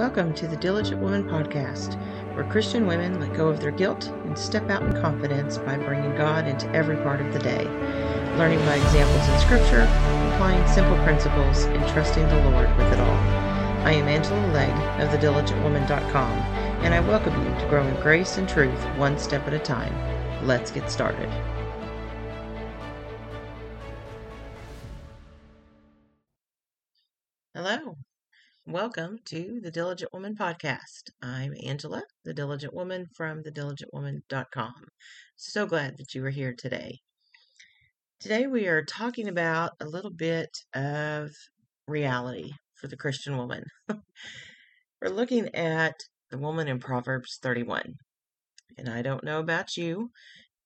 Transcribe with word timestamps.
Welcome 0.00 0.32
to 0.36 0.48
the 0.48 0.56
Diligent 0.56 1.02
Woman 1.02 1.24
Podcast, 1.24 1.94
where 2.34 2.48
Christian 2.48 2.86
women 2.86 3.20
let 3.20 3.34
go 3.34 3.48
of 3.48 3.60
their 3.60 3.70
guilt 3.70 4.06
and 4.24 4.36
step 4.36 4.70
out 4.70 4.82
in 4.82 4.94
confidence 4.94 5.58
by 5.58 5.76
bringing 5.76 6.16
God 6.16 6.46
into 6.48 6.70
every 6.70 6.96
part 6.96 7.20
of 7.20 7.34
the 7.34 7.38
day, 7.38 7.64
learning 8.38 8.60
by 8.60 8.76
examples 8.76 9.28
in 9.28 9.38
Scripture, 9.40 9.82
applying 10.32 10.66
simple 10.68 10.96
principles, 11.04 11.64
and 11.64 11.86
trusting 11.90 12.26
the 12.28 12.50
Lord 12.50 12.74
with 12.78 12.90
it 12.94 12.98
all. 12.98 13.18
I 13.84 13.92
am 13.92 14.08
Angela 14.08 14.46
Legg 14.54 15.02
of 15.02 15.10
thediligentwoman.com, 15.10 16.32
and 16.82 16.94
I 16.94 17.00
welcome 17.00 17.34
you 17.36 17.60
to 17.60 17.68
grow 17.68 17.86
in 17.86 18.00
grace 18.00 18.38
and 18.38 18.48
truth 18.48 18.82
one 18.96 19.18
step 19.18 19.46
at 19.46 19.52
a 19.52 19.58
time. 19.58 19.94
Let's 20.46 20.70
get 20.70 20.90
started. 20.90 21.28
Welcome 28.96 29.20
to 29.26 29.60
the 29.62 29.70
Diligent 29.70 30.12
Woman 30.12 30.34
podcast. 30.34 31.10
I'm 31.22 31.54
Angela, 31.64 32.02
the 32.24 32.34
Diligent 32.34 32.74
Woman 32.74 33.06
from 33.16 33.44
thediligentwoman.com. 33.44 34.72
So 35.36 35.64
glad 35.64 35.96
that 35.98 36.12
you 36.12 36.24
are 36.24 36.30
here 36.30 36.52
today. 36.58 36.98
Today 38.18 38.48
we 38.48 38.66
are 38.66 38.84
talking 38.84 39.28
about 39.28 39.74
a 39.80 39.84
little 39.84 40.10
bit 40.10 40.48
of 40.74 41.30
reality 41.86 42.50
for 42.74 42.88
the 42.88 42.96
Christian 42.96 43.36
woman. 43.36 43.62
We're 45.00 45.12
looking 45.12 45.54
at 45.54 45.94
the 46.32 46.38
woman 46.38 46.66
in 46.66 46.80
Proverbs 46.80 47.38
31. 47.40 47.94
And 48.76 48.88
I 48.88 49.02
don't 49.02 49.22
know 49.22 49.38
about 49.38 49.76
you, 49.76 50.10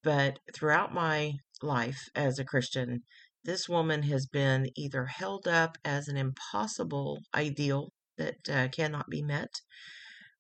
but 0.03 0.39
throughout 0.55 0.95
my 0.95 1.35
life 1.61 2.09
as 2.15 2.39
a 2.39 2.45
Christian, 2.45 3.03
this 3.45 3.69
woman 3.69 4.05
has 4.05 4.25
been 4.27 4.71
either 4.77 5.05
held 5.05 5.47
up 5.47 5.77
as 5.85 6.09
an 6.09 6.17
impossible 6.17 7.19
ideal 7.35 7.91
that 8.19 8.49
uh, 8.51 8.69
cannot 8.69 9.09
be 9.09 9.23
met. 9.23 9.51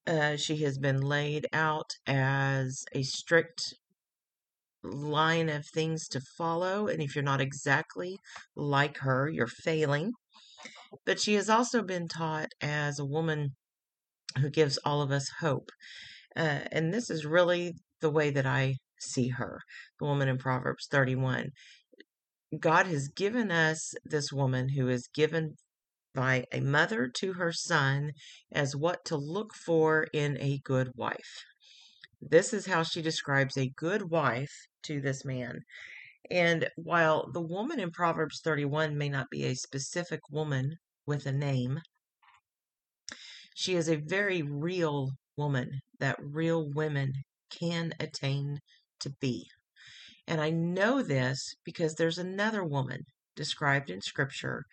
Uh, 0.06 0.36
she 0.36 0.58
has 0.58 0.78
been 0.78 1.00
laid 1.00 1.46
out 1.52 1.90
as 2.06 2.84
a 2.94 3.02
strict 3.02 3.74
line 4.82 5.48
of 5.48 5.64
things 5.66 6.06
to 6.08 6.20
follow, 6.36 6.88
and 6.88 7.00
if 7.00 7.14
you're 7.14 7.24
not 7.24 7.40
exactly 7.40 8.18
like 8.54 8.98
her, 8.98 9.28
you're 9.28 9.46
failing. 9.46 10.12
But 11.06 11.18
she 11.18 11.34
has 11.34 11.48
also 11.48 11.82
been 11.82 12.06
taught 12.06 12.50
as 12.60 12.98
a 12.98 13.04
woman 13.04 13.56
who 14.38 14.50
gives 14.50 14.78
all 14.84 15.00
of 15.00 15.10
us 15.10 15.28
hope. 15.40 15.70
Uh, 16.36 16.60
and 16.70 16.92
this 16.92 17.10
is 17.10 17.24
really 17.24 17.74
the 18.00 18.10
way 18.10 18.30
that 18.30 18.46
I 18.46 18.76
see 19.00 19.28
her, 19.28 19.60
the 19.98 20.06
woman 20.06 20.28
in 20.28 20.38
Proverbs 20.38 20.86
31. 20.90 21.50
God 22.60 22.86
has 22.86 23.08
given 23.08 23.50
us 23.50 23.94
this 24.04 24.32
woman 24.32 24.70
who 24.70 24.88
is 24.88 25.08
given 25.12 25.54
by 26.14 26.44
a 26.52 26.60
mother 26.60 27.08
to 27.08 27.34
her 27.34 27.52
son 27.52 28.12
as 28.52 28.76
what 28.76 29.04
to 29.06 29.16
look 29.16 29.54
for 29.54 30.06
in 30.12 30.38
a 30.40 30.60
good 30.64 30.92
wife. 30.94 31.44
This 32.20 32.52
is 32.52 32.66
how 32.66 32.82
she 32.82 33.02
describes 33.02 33.56
a 33.56 33.72
good 33.76 34.10
wife 34.10 34.52
to 34.84 35.00
this 35.00 35.24
man. 35.24 35.60
And 36.30 36.68
while 36.76 37.30
the 37.32 37.40
woman 37.40 37.78
in 37.78 37.90
Proverbs 37.90 38.40
31 38.42 38.96
may 38.96 39.08
not 39.08 39.28
be 39.30 39.44
a 39.44 39.54
specific 39.54 40.20
woman 40.30 40.76
with 41.06 41.26
a 41.26 41.32
name, 41.32 41.80
she 43.54 43.74
is 43.74 43.88
a 43.88 43.96
very 43.96 44.42
real 44.42 45.10
woman 45.36 45.80
that 45.98 46.16
real 46.20 46.70
women 46.72 47.12
can 47.50 47.92
attain 48.00 48.58
to 49.00 49.10
be. 49.20 49.46
And 50.26 50.40
I 50.40 50.50
know 50.50 51.02
this 51.02 51.54
because 51.64 51.94
there's 51.94 52.18
another 52.18 52.64
woman 52.64 53.00
described 53.36 53.90
in 53.90 54.00
Scripture 54.00 54.64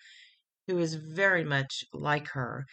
who 0.71 0.79
is 0.79 0.95
very 0.95 1.43
much 1.43 1.83
like 1.91 2.29
her. 2.29 2.65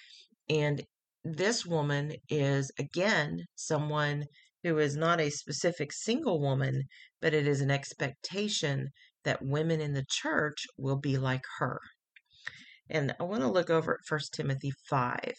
And 0.48 0.84
this 1.24 1.66
woman 1.66 2.12
is, 2.28 2.70
again, 2.78 3.46
someone 3.56 4.26
who 4.62 4.78
is 4.78 4.96
not 4.96 5.20
a 5.20 5.30
specific 5.30 5.92
single 5.92 6.40
woman, 6.40 6.84
but 7.20 7.34
it 7.34 7.48
is 7.48 7.60
an 7.60 7.72
expectation 7.72 8.90
that 9.24 9.42
women 9.42 9.80
in 9.80 9.94
the 9.94 10.04
church 10.08 10.64
will 10.76 10.96
be 10.96 11.18
like 11.18 11.42
her. 11.58 11.80
And 12.88 13.16
I 13.18 13.24
want 13.24 13.42
to 13.42 13.48
look 13.48 13.68
over 13.68 13.94
at 13.94 14.08
1 14.08 14.20
Timothy 14.32 14.70
5 14.88 15.34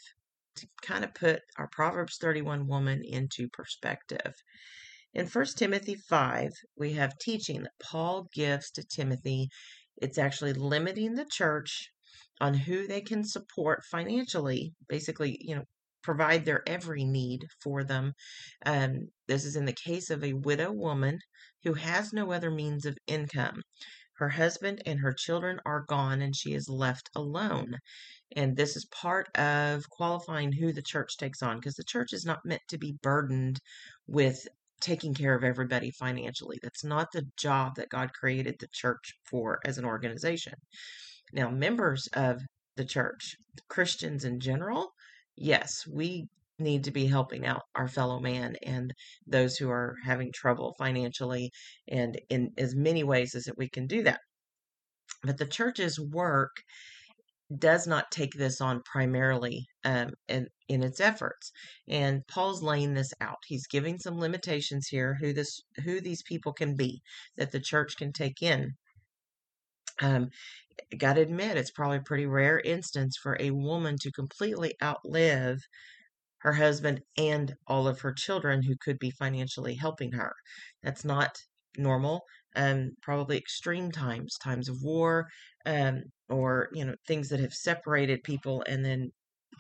to 0.58 0.68
kind 0.82 1.06
of 1.06 1.14
put 1.14 1.40
our 1.58 1.70
Proverbs 1.72 2.18
31 2.20 2.68
woman 2.68 3.02
into 3.06 3.48
perspective. 3.48 4.34
In 5.14 5.28
1 5.28 5.46
Timothy 5.56 5.96
5, 5.96 6.52
we 6.78 6.92
have 6.94 7.18
teaching 7.20 7.64
that 7.64 7.80
Paul 7.82 8.28
gives 8.34 8.70
to 8.72 8.84
Timothy. 8.84 9.48
It's 9.96 10.18
actually 10.18 10.52
limiting 10.52 11.16
the 11.16 11.26
church 11.26 11.90
on 12.42 12.54
who 12.54 12.88
they 12.88 13.02
can 13.02 13.24
support 13.24 13.84
financially, 13.86 14.74
basically, 14.88 15.38
you 15.42 15.56
know, 15.56 15.64
provide 16.02 16.46
their 16.46 16.68
every 16.68 17.04
need 17.04 17.46
for 17.62 17.84
them. 17.84 18.14
Um, 18.66 19.10
this 19.28 19.46
is 19.46 19.56
in 19.56 19.66
the 19.66 19.74
case 19.74 20.10
of 20.10 20.24
a 20.24 20.34
widow 20.34 20.72
woman 20.72 21.20
who 21.64 21.74
has 21.74 22.14
no 22.14 22.32
other 22.32 22.52
means 22.52 22.86
of 22.86 22.98
income. 23.08 23.62
Her 24.14 24.30
husband 24.30 24.82
and 24.86 25.00
her 25.00 25.14
children 25.14 25.60
are 25.66 25.86
gone, 25.88 26.22
and 26.22 26.36
she 26.36 26.54
is 26.54 26.68
left 26.68 27.10
alone. 27.16 27.78
And 28.36 28.56
this 28.56 28.76
is 28.76 28.86
part 28.86 29.28
of 29.38 29.90
qualifying 29.90 30.52
who 30.52 30.74
the 30.74 30.82
church 30.82 31.18
takes 31.18 31.42
on 31.42 31.58
because 31.58 31.76
the 31.76 31.84
church 31.86 32.14
is 32.14 32.26
not 32.26 32.46
meant 32.46 32.62
to 32.70 32.78
be 32.78 32.98
burdened 33.02 33.60
with 34.08 34.46
taking 34.82 35.14
care 35.14 35.36
of 35.36 35.44
everybody 35.44 35.92
financially. 35.92 36.60
That's 36.62 36.84
not 36.84 37.12
the 37.12 37.28
job 37.38 37.76
that 37.76 37.90
God 37.90 38.14
created 38.14 38.56
the 38.60 38.70
church 38.74 39.14
for 39.26 39.60
as 39.66 39.78
an 39.78 39.86
organization. 39.86 40.54
Now, 41.34 41.50
members 41.50 42.08
of 42.14 42.42
the 42.76 42.86
church, 42.86 43.36
Christians 43.68 44.26
in 44.26 44.40
general, 44.40 44.94
yes, 45.36 45.86
we 45.88 46.28
need 46.60 46.84
to 46.84 46.92
be 46.92 47.08
helping 47.08 47.46
out 47.46 47.62
our 47.76 47.88
fellow 47.88 48.20
man 48.20 48.56
and 48.64 48.94
those 49.26 49.58
who 49.58 49.70
are 49.70 49.96
having 50.04 50.32
trouble 50.32 50.76
financially 50.78 51.52
and 51.88 52.20
in 52.30 52.52
as 52.58 52.76
many 52.76 53.04
ways 53.04 53.36
as 53.36 53.46
that 53.46 53.58
we 53.58 53.70
can 53.70 53.88
do 53.88 54.04
that. 54.04 54.20
But 55.24 55.38
the 55.38 55.46
church's 55.46 56.00
work 56.00 56.52
does 57.58 57.88
not 57.88 58.12
take 58.12 58.34
this 58.34 58.62
on 58.62 58.82
primarily 58.84 59.66
um, 59.84 60.12
in, 60.28 60.48
in 60.68 60.84
its 60.84 61.00
efforts. 61.00 61.52
And 61.88 62.22
Paul's 62.28 62.62
laying 62.62 62.94
this 62.94 63.12
out. 63.22 63.38
He's 63.48 63.66
giving 63.68 63.98
some 63.98 64.20
limitations 64.20 64.88
here 64.88 65.18
who 65.20 65.34
this 65.34 65.62
who 65.84 66.00
these 66.00 66.22
people 66.22 66.54
can 66.54 66.76
be 66.76 67.02
that 67.38 67.52
the 67.52 67.60
church 67.60 67.98
can 67.98 68.14
take 68.14 68.42
in. 68.42 68.74
Um, 70.02 70.30
got 70.98 71.14
to 71.14 71.22
admit, 71.22 71.58
it's 71.58 71.72
probably 71.72 71.98
a 71.98 72.02
pretty 72.02 72.26
rare 72.26 72.60
instance 72.60 73.18
for 73.18 73.38
a 73.40 73.52
woman 73.52 73.98
to 74.02 74.12
completely 74.12 74.76
outlive 74.82 75.60
her 76.40 76.54
husband 76.54 77.02
and 77.18 77.56
all 77.68 77.88
of 77.88 78.02
her 78.02 78.14
children 78.14 78.64
who 78.64 78.76
could 78.78 79.00
be 79.00 79.12
financially 79.12 79.76
helping 79.76 80.12
her. 80.14 80.34
That's 80.84 81.06
not 81.06 81.38
normal. 81.78 82.24
Um, 82.56 82.92
probably 83.02 83.38
extreme 83.38 83.92
times, 83.92 84.36
times 84.44 84.70
of 84.70 84.82
war, 84.82 85.28
um, 85.66 86.04
or 86.30 86.70
you 86.74 86.86
know 86.86 86.96
things 87.08 87.30
that 87.30 87.40
have 87.40 87.54
separated 87.54 88.24
people, 88.24 88.64
and 88.68 88.84
then 88.84 89.12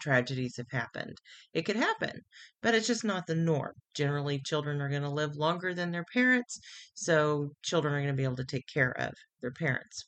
tragedies 0.01 0.57
have 0.57 0.69
happened. 0.71 1.17
It 1.53 1.63
could 1.63 1.75
happen, 1.75 2.21
but 2.61 2.73
it's 2.75 2.87
just 2.87 3.03
not 3.05 3.27
the 3.27 3.35
norm. 3.35 3.73
Generally, 3.95 4.41
children 4.45 4.81
are 4.81 4.89
going 4.89 5.03
to 5.03 5.09
live 5.09 5.35
longer 5.35 5.73
than 5.73 5.91
their 5.91 6.05
parents, 6.13 6.59
so 6.95 7.51
children 7.63 7.93
are 7.93 7.99
going 8.01 8.07
to 8.09 8.17
be 8.17 8.23
able 8.23 8.35
to 8.37 8.45
take 8.45 8.67
care 8.67 8.91
of 8.99 9.13
their 9.41 9.51
parents. 9.51 10.05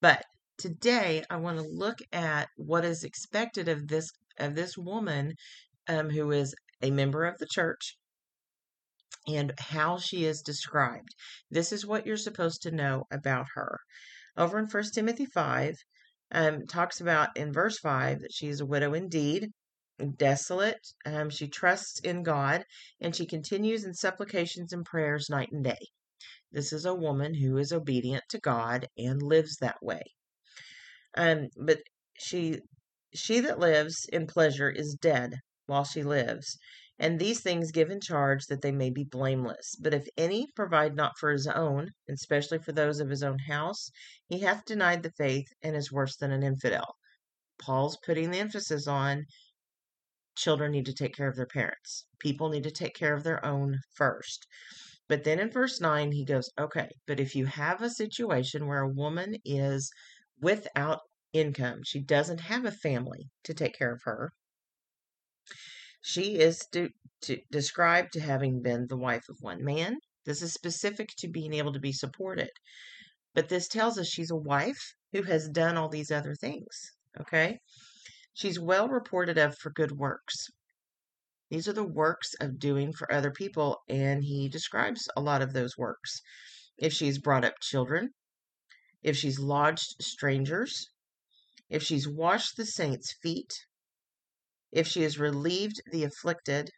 But 0.00 0.24
today 0.56 1.24
I 1.28 1.36
want 1.36 1.58
to 1.58 1.64
look 1.64 1.98
at 2.12 2.48
what 2.56 2.84
is 2.84 3.04
expected 3.04 3.68
of 3.68 3.88
this 3.88 4.10
of 4.38 4.54
this 4.54 4.76
woman 4.76 5.34
um, 5.88 6.10
who 6.10 6.30
is 6.30 6.54
a 6.82 6.90
member 6.90 7.24
of 7.26 7.38
the 7.38 7.46
church 7.46 7.96
and 9.26 9.52
how 9.58 9.98
she 9.98 10.24
is 10.24 10.40
described. 10.40 11.14
This 11.50 11.72
is 11.72 11.84
what 11.84 12.06
you're 12.06 12.16
supposed 12.16 12.62
to 12.62 12.70
know 12.70 13.04
about 13.10 13.48
her. 13.54 13.78
Over 14.36 14.58
in 14.58 14.66
1 14.66 14.84
Timothy 14.94 15.26
5, 15.26 15.76
um, 16.32 16.66
talks 16.66 17.00
about 17.00 17.36
in 17.36 17.52
verse 17.52 17.78
5 17.78 18.20
that 18.20 18.32
she 18.32 18.48
is 18.48 18.60
a 18.60 18.66
widow 18.66 18.94
indeed, 18.94 19.50
desolate. 20.16 20.80
Um, 21.04 21.28
she 21.28 21.48
trusts 21.48 22.00
in 22.00 22.22
God, 22.22 22.64
and 23.00 23.14
she 23.14 23.26
continues 23.26 23.84
in 23.84 23.92
supplications 23.92 24.72
and 24.72 24.84
prayers 24.84 25.28
night 25.28 25.50
and 25.52 25.62
day. 25.62 25.88
This 26.52 26.72
is 26.72 26.84
a 26.84 26.94
woman 26.94 27.34
who 27.34 27.58
is 27.58 27.72
obedient 27.72 28.24
to 28.30 28.40
God 28.40 28.88
and 28.98 29.22
lives 29.22 29.56
that 29.56 29.82
way. 29.82 30.02
Um, 31.16 31.48
but 31.56 31.80
she 32.18 32.60
she 33.14 33.40
that 33.40 33.58
lives 33.58 34.06
in 34.12 34.26
pleasure 34.26 34.70
is 34.70 34.94
dead 34.94 35.40
while 35.66 35.84
she 35.84 36.02
lives, 36.02 36.56
and 36.98 37.18
these 37.18 37.40
things 37.40 37.72
give 37.72 37.90
in 37.90 38.00
charge 38.00 38.46
that 38.46 38.62
they 38.62 38.72
may 38.72 38.90
be 38.90 39.04
blameless. 39.04 39.74
But 39.80 39.94
if 39.94 40.06
any 40.16 40.46
provide 40.54 40.94
not 40.94 41.18
for 41.18 41.30
his 41.30 41.46
own, 41.46 41.90
and 42.06 42.14
especially 42.14 42.58
for 42.58 42.72
those 42.72 43.00
of 43.00 43.08
his 43.08 43.22
own 43.22 43.38
house, 43.38 43.90
he 44.28 44.40
hath 44.40 44.64
denied 44.64 45.02
the 45.02 45.12
faith 45.12 45.48
and 45.62 45.74
is 45.74 45.92
worse 45.92 46.16
than 46.16 46.30
an 46.30 46.42
infidel. 46.42 46.96
Paul's 47.58 47.98
putting 48.04 48.30
the 48.30 48.38
emphasis 48.38 48.86
on 48.86 49.26
children 50.36 50.72
need 50.72 50.86
to 50.86 50.94
take 50.94 51.14
care 51.14 51.28
of 51.28 51.36
their 51.36 51.46
parents. 51.46 52.06
People 52.18 52.48
need 52.48 52.64
to 52.64 52.70
take 52.70 52.94
care 52.94 53.14
of 53.14 53.22
their 53.22 53.44
own 53.44 53.78
first. 53.94 54.46
But 55.10 55.24
then 55.24 55.40
in 55.40 55.50
verse 55.50 55.80
9, 55.80 56.12
he 56.12 56.24
goes, 56.24 56.48
okay, 56.56 56.88
but 57.08 57.18
if 57.18 57.34
you 57.34 57.44
have 57.46 57.82
a 57.82 57.90
situation 57.90 58.68
where 58.68 58.82
a 58.82 58.88
woman 58.88 59.34
is 59.44 59.90
without 60.40 61.00
income, 61.32 61.80
she 61.82 61.98
doesn't 61.98 62.38
have 62.42 62.64
a 62.64 62.70
family 62.70 63.28
to 63.42 63.52
take 63.52 63.76
care 63.76 63.92
of 63.92 64.02
her, 64.04 64.30
She 66.00 66.38
is 66.38 66.64
to, 66.70 66.90
to, 67.22 67.40
described 67.50 68.12
to 68.12 68.20
having 68.20 68.62
been 68.62 68.86
the 68.86 68.96
wife 68.96 69.28
of 69.28 69.38
one 69.40 69.64
man. 69.64 69.98
This 70.26 70.42
is 70.42 70.52
specific 70.54 71.08
to 71.18 71.26
being 71.26 71.54
able 71.54 71.72
to 71.72 71.80
be 71.80 71.92
supported. 71.92 72.50
But 73.34 73.48
this 73.48 73.66
tells 73.66 73.98
us 73.98 74.06
she's 74.06 74.30
a 74.30 74.36
wife 74.36 74.94
who 75.12 75.22
has 75.22 75.48
done 75.48 75.76
all 75.76 75.88
these 75.88 76.12
other 76.12 76.36
things. 76.36 76.92
Okay? 77.20 77.58
She's 78.32 78.60
well 78.60 78.88
reported 78.88 79.38
of 79.38 79.58
for 79.58 79.70
good 79.70 79.90
works. 79.90 80.46
These 81.50 81.66
are 81.66 81.72
the 81.72 81.84
works 81.84 82.34
of 82.40 82.60
doing 82.60 82.92
for 82.92 83.12
other 83.12 83.32
people, 83.32 83.82
and 83.88 84.22
he 84.22 84.48
describes 84.48 85.08
a 85.16 85.20
lot 85.20 85.42
of 85.42 85.52
those 85.52 85.76
works. 85.76 86.20
If 86.78 86.92
she's 86.92 87.18
brought 87.18 87.44
up 87.44 87.54
children, 87.60 88.14
if 89.02 89.16
she's 89.16 89.38
lodged 89.40 89.96
strangers, 90.00 90.90
if 91.68 91.82
she's 91.82 92.08
washed 92.08 92.56
the 92.56 92.64
saints' 92.64 93.14
feet, 93.20 93.52
if 94.70 94.86
she 94.86 95.02
has 95.02 95.18
relieved 95.18 95.82
the 95.90 96.04
afflicted, 96.04 96.70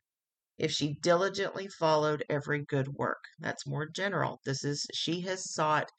if 0.57 0.71
she 0.71 0.95
diligently 0.95 1.69
followed 1.69 2.25
every 2.31 2.65
good 2.65 2.89
work. 2.95 3.25
That's 3.39 3.67
more 3.67 3.87
general. 3.87 4.41
This 4.45 4.65
is, 4.65 4.87
she 4.95 5.21
has 5.23 5.53
sought 5.53 5.91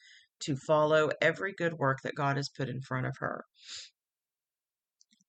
to 0.41 0.55
follow 0.55 1.11
every 1.21 1.53
good 1.53 1.73
work 1.73 1.99
that 2.03 2.15
God 2.15 2.37
has 2.37 2.49
put 2.49 2.69
in 2.69 2.81
front 2.81 3.05
of 3.05 3.17
her. 3.19 3.45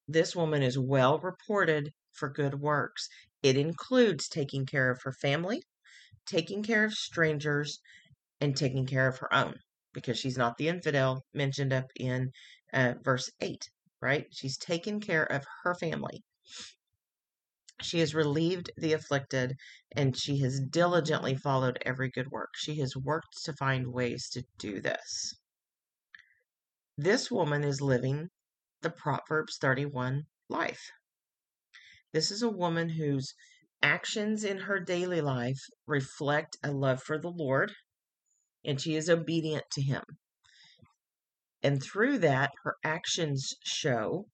This 0.07 0.35
woman 0.35 0.63
is 0.63 0.77
well 0.77 1.19
reported 1.19 1.91
for 2.13 2.29
good 2.29 2.59
works. 2.61 3.07
It 3.45 3.57
includes 3.57 4.27
taking 4.27 4.65
care 4.65 4.89
of 4.89 5.03
her 5.03 5.11
family, 5.11 5.61
taking 6.25 6.63
care 6.63 6.83
of 6.83 6.95
strangers, 6.95 7.79
and 8.41 8.57
taking 8.57 8.87
care 8.87 9.07
of 9.07 9.19
her 9.19 9.31
own 9.31 9.59
because 9.93 10.17
she's 10.17 10.35
not 10.35 10.57
the 10.57 10.67
infidel 10.67 11.23
mentioned 11.31 11.71
up 11.71 11.85
in 11.95 12.31
uh, 12.73 12.95
verse 13.03 13.29
8, 13.39 13.69
right? 14.01 14.25
She's 14.31 14.57
taken 14.57 14.99
care 14.99 15.25
of 15.25 15.45
her 15.61 15.75
family. 15.75 16.23
She 17.83 17.99
has 17.99 18.15
relieved 18.15 18.71
the 18.77 18.93
afflicted, 18.93 19.53
and 19.91 20.17
she 20.17 20.39
has 20.39 20.59
diligently 20.59 21.35
followed 21.35 21.77
every 21.85 22.09
good 22.09 22.31
work. 22.31 22.49
She 22.55 22.79
has 22.79 22.97
worked 22.97 23.43
to 23.43 23.53
find 23.53 23.93
ways 23.93 24.27
to 24.29 24.43
do 24.57 24.81
this. 24.81 25.35
This 26.97 27.29
woman 27.29 27.63
is 27.63 27.79
living 27.79 28.31
the 28.81 28.89
Proverbs 28.89 29.59
31 29.61 30.23
life. 30.49 30.89
This 32.15 32.31
is 32.31 32.41
a 32.41 32.49
woman 32.49 32.87
whose 32.87 33.33
actions 33.81 34.45
in 34.45 34.59
her 34.59 34.79
daily 34.79 35.19
life 35.19 35.59
reflect 35.85 36.55
a 36.63 36.71
love 36.71 37.03
for 37.03 37.17
the 37.17 37.29
Lord, 37.29 37.73
and 38.63 38.79
she 38.79 38.95
is 38.95 39.09
obedient 39.09 39.65
to 39.73 39.81
Him. 39.81 40.01
And 41.61 41.83
through 41.83 42.19
that, 42.19 42.51
her 42.63 42.75
actions 42.85 43.53
show 43.65 44.27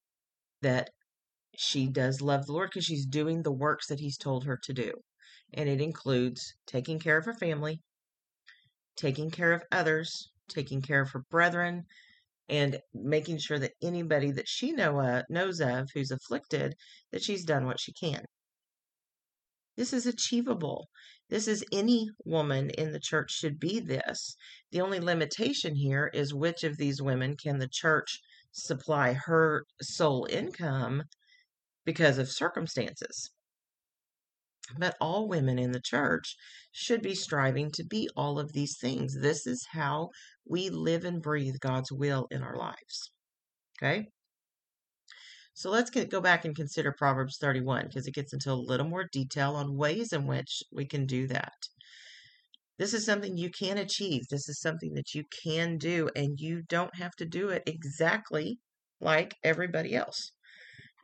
that 0.62 0.92
she 1.58 1.88
does 1.88 2.22
love 2.22 2.46
the 2.46 2.54
Lord 2.54 2.70
because 2.70 2.86
she's 2.86 3.08
doing 3.08 3.42
the 3.42 3.52
works 3.52 3.88
that 3.88 4.00
He's 4.00 4.16
told 4.16 4.44
her 4.44 4.60
to 4.62 4.74
do. 4.74 4.94
And 5.52 5.68
it 5.68 5.82
includes 5.82 6.54
taking 6.68 7.00
care 7.00 7.18
of 7.18 7.26
her 7.26 7.34
family, 7.34 7.82
taking 8.96 9.32
care 9.32 9.54
of 9.54 9.64
others, 9.72 10.30
taking 10.48 10.84
care 10.84 11.02
of 11.02 11.10
her 11.14 11.24
brethren, 11.32 11.86
and 12.50 12.80
making 12.94 13.38
sure 13.38 13.60
that 13.60 13.74
anybody 13.82 14.32
that 14.32 14.48
she 14.48 14.72
know 14.72 15.00
uh, 15.00 15.24
knows 15.30 15.62
of 15.62 15.90
who's 15.94 16.12
afflicted, 16.12 16.76
that 17.12 17.24
she's 17.24 17.46
done 17.46 17.66
what 17.66 17.80
she 17.80 17.94
can. 17.94 18.26
This 19.78 19.94
is 19.94 20.06
achievable. 20.06 20.90
This 21.30 21.48
is 21.48 21.64
any 21.72 22.10
woman 22.26 22.70
in 22.72 22.92
the 22.92 23.00
church 23.00 23.32
should 23.32 23.58
be 23.58 23.80
this. 23.80 24.36
The 24.72 24.82
only 24.82 25.00
limitation 25.00 25.76
here 25.76 26.12
is 26.14 26.34
which 26.34 26.64
of 26.64 26.78
these 26.78 27.02
women 27.02 27.38
can 27.38 27.60
the 27.60 27.70
church 27.72 28.20
supply 28.52 29.14
her 29.14 29.66
sole 29.82 30.28
income 30.30 31.04
because 31.86 32.18
of 32.18 32.30
circumstances. 32.30 33.32
But 34.78 34.96
all 35.02 35.28
women 35.28 35.58
in 35.58 35.72
the 35.72 35.82
church 35.82 36.36
should 36.72 37.02
be 37.02 37.16
striving 37.16 37.72
to 37.72 37.84
be 37.84 38.10
all 38.16 38.40
of 38.40 38.52
these 38.52 38.78
things. 38.78 39.20
This 39.20 39.48
is 39.48 39.68
how 39.72 40.10
we 40.46 40.70
live 40.70 41.06
and 41.06 41.22
breathe 41.22 41.56
God's 41.60 41.92
will 41.92 42.28
in 42.32 42.44
our 42.44 42.56
lives. 42.56 43.12
Okay? 43.82 44.08
So 45.54 45.70
let's 45.70 45.90
get, 45.90 46.10
go 46.10 46.22
back 46.22 46.46
and 46.46 46.56
consider 46.56 46.94
Proverbs 46.98 47.38
31 47.40 47.88
because 47.88 48.08
it 48.08 48.16
gets 48.16 48.34
into 48.34 48.52
a 48.52 48.54
little 48.54 48.88
more 48.88 49.08
detail 49.12 49.56
on 49.56 49.78
ways 49.78 50.14
in 50.14 50.26
which 50.26 50.64
we 50.72 50.86
can 50.86 51.06
do 51.06 51.28
that. 51.28 51.54
This 52.80 52.94
is 52.94 53.06
something 53.06 53.38
you 53.38 53.52
can 53.52 53.78
achieve. 53.78 54.24
This 54.30 54.50
is 54.50 54.60
something 54.60 54.94
that 54.94 55.14
you 55.14 55.24
can 55.44 55.78
do, 55.78 56.10
and 56.16 56.40
you 56.40 56.64
don't 56.68 56.96
have 56.96 57.12
to 57.18 57.26
do 57.26 57.50
it 57.50 57.62
exactly 57.68 58.60
like 59.00 59.36
everybody 59.44 59.94
else. 59.94 60.32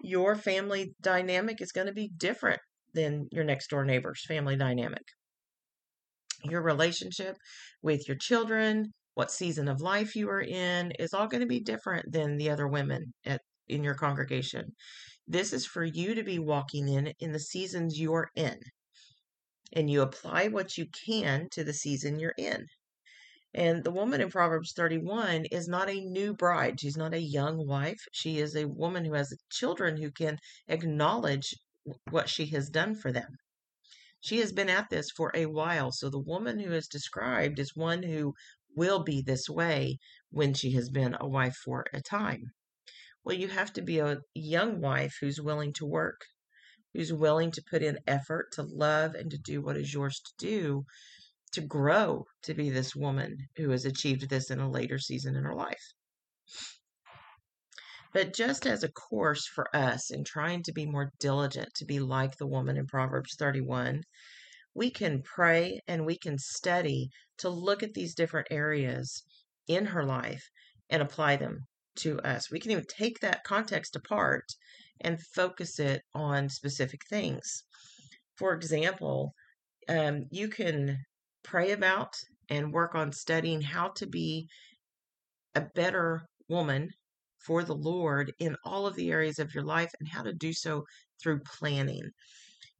Your 0.01 0.35
family 0.35 0.95
dynamic 1.01 1.61
is 1.61 1.71
going 1.71 1.87
to 1.87 1.93
be 1.93 2.09
different 2.17 2.61
than 2.93 3.27
your 3.31 3.43
next 3.43 3.69
door 3.69 3.85
neighbor's 3.85 4.25
family 4.27 4.55
dynamic. 4.55 5.03
Your 6.43 6.63
relationship 6.63 7.35
with 7.83 8.07
your 8.07 8.17
children, 8.17 8.93
what 9.17 9.31
season 9.31 9.67
of 9.67 9.81
life 9.81 10.15
you 10.15 10.29
are 10.29 10.43
in, 10.43 10.91
is 10.99 11.11
all 11.11 11.25
going 11.25 11.41
to 11.41 11.47
be 11.47 11.59
different 11.59 12.11
than 12.11 12.37
the 12.37 12.51
other 12.51 12.67
women 12.67 13.11
at 13.25 13.41
in 13.67 13.83
your 13.83 13.95
congregation. 13.95 14.75
This 15.27 15.53
is 15.53 15.65
for 15.65 15.83
you 15.83 16.13
to 16.13 16.21
be 16.21 16.37
walking 16.37 16.87
in 16.87 17.07
in 17.19 17.31
the 17.31 17.39
seasons 17.39 17.99
you're 17.99 18.29
in. 18.35 18.59
And 19.73 19.89
you 19.89 20.03
apply 20.03 20.49
what 20.49 20.77
you 20.77 20.85
can 21.07 21.47
to 21.53 21.63
the 21.63 21.73
season 21.73 22.19
you're 22.19 22.35
in. 22.37 22.67
And 23.55 23.83
the 23.83 23.89
woman 23.89 24.21
in 24.21 24.29
Proverbs 24.29 24.73
31 24.73 25.45
is 25.45 25.67
not 25.67 25.89
a 25.89 26.05
new 26.05 26.35
bride. 26.35 26.79
She's 26.79 26.95
not 26.95 27.15
a 27.15 27.19
young 27.19 27.65
wife. 27.65 27.99
She 28.11 28.37
is 28.37 28.55
a 28.55 28.67
woman 28.67 29.03
who 29.03 29.13
has 29.13 29.35
children 29.49 29.97
who 29.97 30.11
can 30.11 30.37
acknowledge 30.67 31.55
what 32.11 32.29
she 32.29 32.45
has 32.51 32.69
done 32.69 32.93
for 32.93 33.11
them. 33.11 33.39
She 34.19 34.39
has 34.39 34.51
been 34.51 34.69
at 34.69 34.89
this 34.89 35.09
for 35.11 35.31
a 35.33 35.45
while. 35.45 35.91
So 35.91 36.09
the 36.09 36.19
woman 36.19 36.59
who 36.59 36.73
is 36.73 36.87
described 36.87 37.59
is 37.59 37.75
one 37.75 38.03
who 38.03 38.33
will 38.77 39.03
be 39.03 39.21
this 39.21 39.49
way 39.49 39.97
when 40.29 40.53
she 40.53 40.71
has 40.71 40.89
been 40.89 41.17
a 41.19 41.27
wife 41.27 41.55
for 41.55 41.85
a 41.91 42.01
time. 42.01 42.51
Well, 43.23 43.35
you 43.35 43.49
have 43.49 43.73
to 43.73 43.81
be 43.81 43.99
a 43.99 44.19
young 44.33 44.79
wife 44.79 45.17
who's 45.19 45.41
willing 45.41 45.73
to 45.73 45.85
work, 45.85 46.21
who's 46.93 47.11
willing 47.11 47.51
to 47.51 47.63
put 47.69 47.83
in 47.83 47.99
effort 48.07 48.53
to 48.53 48.63
love 48.63 49.15
and 49.15 49.29
to 49.31 49.37
do 49.37 49.61
what 49.61 49.75
is 49.75 49.93
yours 49.93 50.21
to 50.21 50.31
do 50.37 50.85
to 51.53 51.61
grow 51.61 52.25
to 52.43 52.53
be 52.53 52.69
this 52.69 52.95
woman 52.95 53.47
who 53.55 53.71
has 53.71 53.83
achieved 53.83 54.29
this 54.29 54.51
in 54.51 54.59
a 54.59 54.69
later 54.69 54.99
season 54.99 55.35
in 55.35 55.43
her 55.43 55.55
life. 55.55 55.93
But 58.13 58.33
just 58.33 58.65
as 58.65 58.83
a 58.83 58.91
course 58.91 59.47
for 59.47 59.75
us 59.75 60.11
in 60.11 60.23
trying 60.23 60.63
to 60.63 60.71
be 60.71 60.85
more 60.85 61.11
diligent 61.19 61.73
to 61.75 61.85
be 61.85 61.99
like 61.99 62.37
the 62.37 62.47
woman 62.47 62.77
in 62.77 62.87
Proverbs 62.87 63.35
31, 63.35 64.03
we 64.73 64.91
can 64.91 65.23
pray 65.23 65.81
and 65.87 66.05
we 66.05 66.17
can 66.17 66.37
study 66.37 67.09
to 67.39 67.49
look 67.49 67.83
at 67.83 67.93
these 67.93 68.15
different 68.15 68.47
areas 68.51 69.23
in 69.67 69.85
her 69.85 70.03
life 70.03 70.49
and 70.89 71.01
apply 71.01 71.35
them 71.35 71.67
to 71.97 72.19
us. 72.21 72.51
We 72.51 72.59
can 72.59 72.71
even 72.71 72.85
take 72.87 73.19
that 73.19 73.43
context 73.43 73.95
apart 73.95 74.45
and 75.01 75.21
focus 75.21 75.79
it 75.79 76.01
on 76.13 76.49
specific 76.49 77.01
things. 77.09 77.63
For 78.35 78.53
example, 78.53 79.33
um, 79.89 80.25
you 80.31 80.47
can 80.47 80.99
pray 81.43 81.71
about 81.71 82.13
and 82.49 82.73
work 82.73 82.95
on 82.95 83.11
studying 83.11 83.61
how 83.61 83.89
to 83.89 84.07
be 84.07 84.47
a 85.55 85.61
better 85.75 86.21
woman 86.47 86.89
for 87.39 87.63
the 87.63 87.75
Lord 87.75 88.33
in 88.39 88.55
all 88.63 88.85
of 88.85 88.95
the 88.95 89.11
areas 89.11 89.39
of 89.39 89.53
your 89.53 89.63
life 89.63 89.91
and 89.99 90.07
how 90.09 90.23
to 90.23 90.33
do 90.33 90.53
so 90.53 90.83
through 91.21 91.39
planning. 91.59 92.03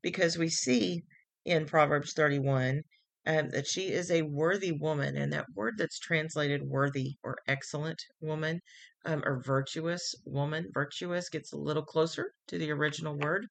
Because 0.02 0.38
we 0.38 0.50
see 0.50 1.04
in 1.46 1.66
Proverbs 1.66 2.14
31 2.14 2.82
um, 3.28 3.50
that 3.50 3.68
she 3.68 3.90
is 3.92 4.10
a 4.10 4.22
worthy 4.22 4.72
woman, 4.72 5.18
and 5.18 5.34
that 5.34 5.46
word 5.54 5.74
that's 5.78 6.00
translated 6.00 6.64
worthy 6.64 7.18
or 7.24 7.36
excellent 7.46 8.02
woman 8.22 8.62
um, 9.06 9.22
or 9.26 9.42
virtuous 9.44 10.16
woman. 10.26 10.70
Virtuous 10.74 11.28
gets 11.28 11.52
a 11.52 11.58
little 11.58 11.84
closer 11.84 12.32
to 12.48 12.58
the 12.58 12.72
original 12.72 13.18
word. 13.18 13.46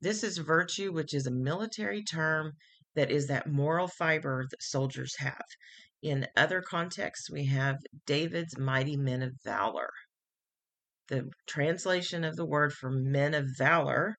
This 0.00 0.24
is 0.24 0.38
virtue, 0.38 0.92
which 0.92 1.12
is 1.12 1.26
a 1.26 1.30
military 1.30 2.02
term 2.02 2.52
that 2.94 3.10
is 3.10 3.26
that 3.26 3.46
moral 3.46 3.86
fiber 3.86 4.46
that 4.50 4.62
soldiers 4.62 5.14
have. 5.18 5.44
In 6.02 6.26
other 6.34 6.62
contexts, 6.62 7.30
we 7.30 7.44
have 7.46 7.76
David's 8.06 8.58
mighty 8.58 8.96
men 8.96 9.22
of 9.22 9.34
valor. 9.44 9.90
The 11.08 11.28
translation 11.46 12.24
of 12.24 12.36
the 12.36 12.46
word 12.46 12.72
for 12.72 12.90
men 12.90 13.34
of 13.34 13.46
valor 13.58 14.16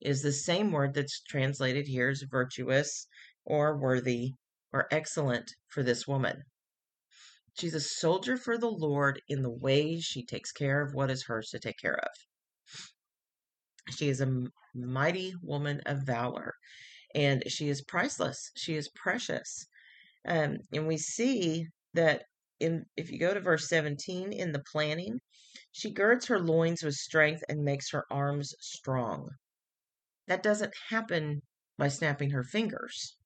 is 0.00 0.22
the 0.22 0.32
same 0.32 0.70
word 0.70 0.94
that's 0.94 1.20
translated 1.22 1.88
here 1.88 2.08
as 2.08 2.22
virtuous 2.30 3.08
or 3.48 3.76
worthy 3.76 4.34
or 4.72 4.86
excellent 4.92 5.50
for 5.68 5.82
this 5.82 6.06
woman. 6.06 6.44
She's 7.54 7.74
a 7.74 7.80
soldier 7.80 8.36
for 8.36 8.56
the 8.56 8.70
Lord 8.70 9.20
in 9.26 9.42
the 9.42 9.50
ways 9.50 10.04
she 10.04 10.24
takes 10.24 10.52
care 10.52 10.80
of 10.82 10.94
what 10.94 11.10
is 11.10 11.24
hers 11.24 11.48
to 11.50 11.58
take 11.58 11.78
care 11.80 11.98
of. 11.98 12.10
She 13.96 14.08
is 14.08 14.20
a 14.20 14.44
mighty 14.74 15.34
woman 15.42 15.80
of 15.86 16.02
valor, 16.06 16.54
and 17.14 17.42
she 17.48 17.68
is 17.68 17.82
priceless. 17.82 18.50
She 18.54 18.76
is 18.76 18.90
precious. 18.94 19.66
Um, 20.26 20.58
and 20.72 20.86
we 20.86 20.98
see 20.98 21.66
that 21.94 22.24
in 22.60 22.84
if 22.96 23.10
you 23.10 23.18
go 23.18 23.34
to 23.34 23.40
verse 23.40 23.68
17 23.68 24.32
in 24.32 24.52
the 24.52 24.62
planning, 24.70 25.18
she 25.72 25.90
girds 25.90 26.26
her 26.26 26.38
loins 26.38 26.82
with 26.82 26.94
strength 26.94 27.42
and 27.48 27.64
makes 27.64 27.90
her 27.90 28.04
arms 28.10 28.54
strong. 28.60 29.30
that 30.28 30.42
doesn't 30.42 30.74
happen 30.90 31.42
by 31.78 31.88
snapping 31.88 32.30
her 32.30 32.44
fingers. 32.44 33.17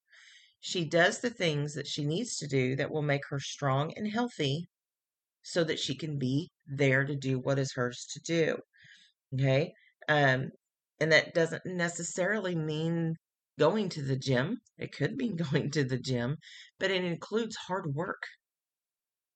She 0.65 0.85
does 0.85 1.21
the 1.21 1.29
things 1.31 1.75
that 1.75 1.89
she 1.89 2.05
needs 2.05 2.37
to 2.39 2.47
do 2.47 2.77
that 2.77 2.91
will 2.91 3.03
make 3.03 3.27
her 3.31 3.41
strong 3.41 3.93
and 3.97 4.09
healthy 4.09 4.69
so 5.43 5.65
that 5.65 5.81
she 5.81 5.97
can 5.97 6.19
be 6.19 6.53
there 6.67 7.05
to 7.05 7.17
do 7.17 7.39
what 7.41 7.59
is 7.59 7.73
hers 7.75 8.07
to 8.13 8.21
do. 8.21 8.57
Okay. 9.35 9.75
Um, 10.09 10.53
and 11.01 11.11
that 11.11 11.35
doesn't 11.35 11.67
necessarily 11.67 12.55
mean 12.55 13.17
going 13.59 13.89
to 13.91 14.03
the 14.03 14.17
gym. 14.17 14.59
It 14.79 14.93
could 14.93 15.17
mean 15.17 15.37
going 15.53 15.73
to 15.73 15.85
the 15.85 15.99
gym, 15.99 16.37
but 16.79 16.93
it 16.93 17.05
includes 17.05 17.57
hard 17.57 17.95
work. 17.95 18.23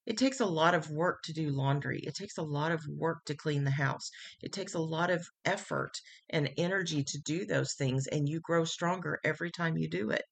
It 0.07 0.17
takes 0.17 0.39
a 0.39 0.45
lot 0.45 0.73
of 0.73 0.89
work 0.89 1.21
to 1.25 1.33
do 1.33 1.49
laundry. 1.49 1.99
It 1.99 2.15
takes 2.15 2.37
a 2.37 2.41
lot 2.43 2.71
of 2.71 2.81
work 2.87 3.25
to 3.25 3.35
clean 3.35 3.65
the 3.65 3.71
house. 3.71 4.09
It 4.41 4.53
takes 4.53 4.73
a 4.73 4.79
lot 4.79 5.11
of 5.11 5.27
effort 5.43 5.99
and 6.29 6.49
energy 6.57 7.03
to 7.03 7.19
do 7.19 7.45
those 7.45 7.73
things, 7.75 8.07
and 8.07 8.29
you 8.29 8.39
grow 8.39 8.63
stronger 8.63 9.19
every 9.25 9.51
time 9.51 9.77
you 9.77 9.89
do 9.89 10.09
it. 10.09 10.23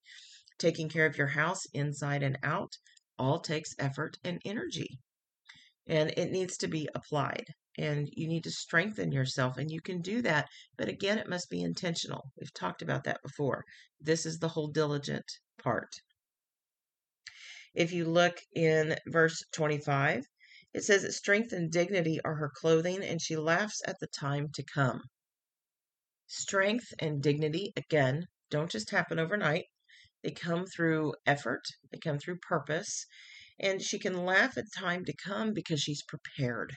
Taking 0.58 0.88
care 0.88 1.06
of 1.06 1.18
your 1.18 1.26
house 1.26 1.66
inside 1.74 2.22
and 2.22 2.38
out 2.42 2.72
all 3.18 3.40
takes 3.40 3.74
effort 3.78 4.16
and 4.24 4.40
energy, 4.44 4.98
and 5.86 6.10
it 6.16 6.30
needs 6.30 6.56
to 6.58 6.68
be 6.68 6.88
applied. 6.94 7.44
And 7.78 8.08
you 8.12 8.26
need 8.26 8.44
to 8.44 8.50
strengthen 8.50 9.12
yourself, 9.12 9.58
and 9.58 9.70
you 9.70 9.82
can 9.82 10.00
do 10.00 10.22
that. 10.22 10.48
But 10.78 10.88
again, 10.88 11.18
it 11.18 11.28
must 11.28 11.50
be 11.50 11.60
intentional. 11.60 12.32
We've 12.38 12.54
talked 12.54 12.80
about 12.80 13.04
that 13.04 13.22
before. 13.22 13.64
This 14.00 14.24
is 14.24 14.38
the 14.38 14.48
whole 14.48 14.68
diligent 14.68 15.26
part. 15.62 15.90
If 17.74 17.92
you 17.92 18.06
look 18.06 18.38
in 18.54 18.96
verse 19.08 19.44
25, 19.52 20.24
it 20.72 20.84
says 20.84 21.02
that 21.02 21.12
strength 21.12 21.52
and 21.52 21.70
dignity 21.70 22.18
are 22.24 22.36
her 22.36 22.50
clothing, 22.54 23.02
and 23.04 23.20
she 23.20 23.36
laughs 23.36 23.82
at 23.86 23.96
the 24.00 24.06
time 24.06 24.48
to 24.54 24.62
come. 24.62 25.02
Strength 26.26 26.94
and 26.98 27.22
dignity, 27.22 27.74
again, 27.76 28.26
don't 28.50 28.70
just 28.70 28.90
happen 28.90 29.18
overnight. 29.18 29.64
They 30.26 30.32
come 30.32 30.66
through 30.66 31.14
effort, 31.24 31.62
they 31.92 31.98
come 31.98 32.18
through 32.18 32.38
purpose, 32.38 33.06
and 33.60 33.80
she 33.80 33.96
can 33.96 34.24
laugh 34.24 34.58
at 34.58 34.64
time 34.76 35.04
to 35.04 35.14
come 35.14 35.52
because 35.52 35.80
she's 35.80 36.02
prepared. 36.02 36.74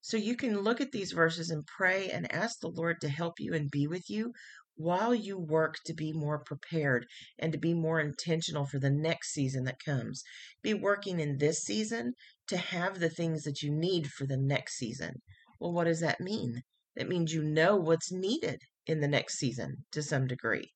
So 0.00 0.16
you 0.16 0.34
can 0.34 0.60
look 0.60 0.80
at 0.80 0.92
these 0.92 1.12
verses 1.12 1.50
and 1.50 1.66
pray 1.66 2.08
and 2.08 2.32
ask 2.32 2.60
the 2.60 2.70
Lord 2.70 3.02
to 3.02 3.10
help 3.10 3.34
you 3.38 3.52
and 3.52 3.70
be 3.70 3.86
with 3.86 4.08
you 4.08 4.32
while 4.76 5.14
you 5.14 5.36
work 5.38 5.76
to 5.84 5.92
be 5.92 6.10
more 6.10 6.38
prepared 6.38 7.04
and 7.38 7.52
to 7.52 7.58
be 7.58 7.74
more 7.74 8.00
intentional 8.00 8.64
for 8.64 8.78
the 8.78 8.88
next 8.88 9.34
season 9.34 9.64
that 9.64 9.84
comes. 9.84 10.22
Be 10.62 10.72
working 10.72 11.20
in 11.20 11.36
this 11.36 11.58
season 11.64 12.14
to 12.46 12.56
have 12.56 12.98
the 12.98 13.10
things 13.10 13.42
that 13.42 13.60
you 13.60 13.70
need 13.70 14.06
for 14.06 14.26
the 14.26 14.38
next 14.38 14.78
season. 14.78 15.20
Well, 15.60 15.74
what 15.74 15.84
does 15.84 16.00
that 16.00 16.18
mean? 16.18 16.62
That 16.96 17.10
means 17.10 17.34
you 17.34 17.42
know 17.42 17.76
what's 17.76 18.10
needed 18.10 18.62
in 18.86 19.00
the 19.00 19.08
next 19.08 19.36
season 19.36 19.84
to 19.92 20.02
some 20.02 20.26
degree. 20.26 20.70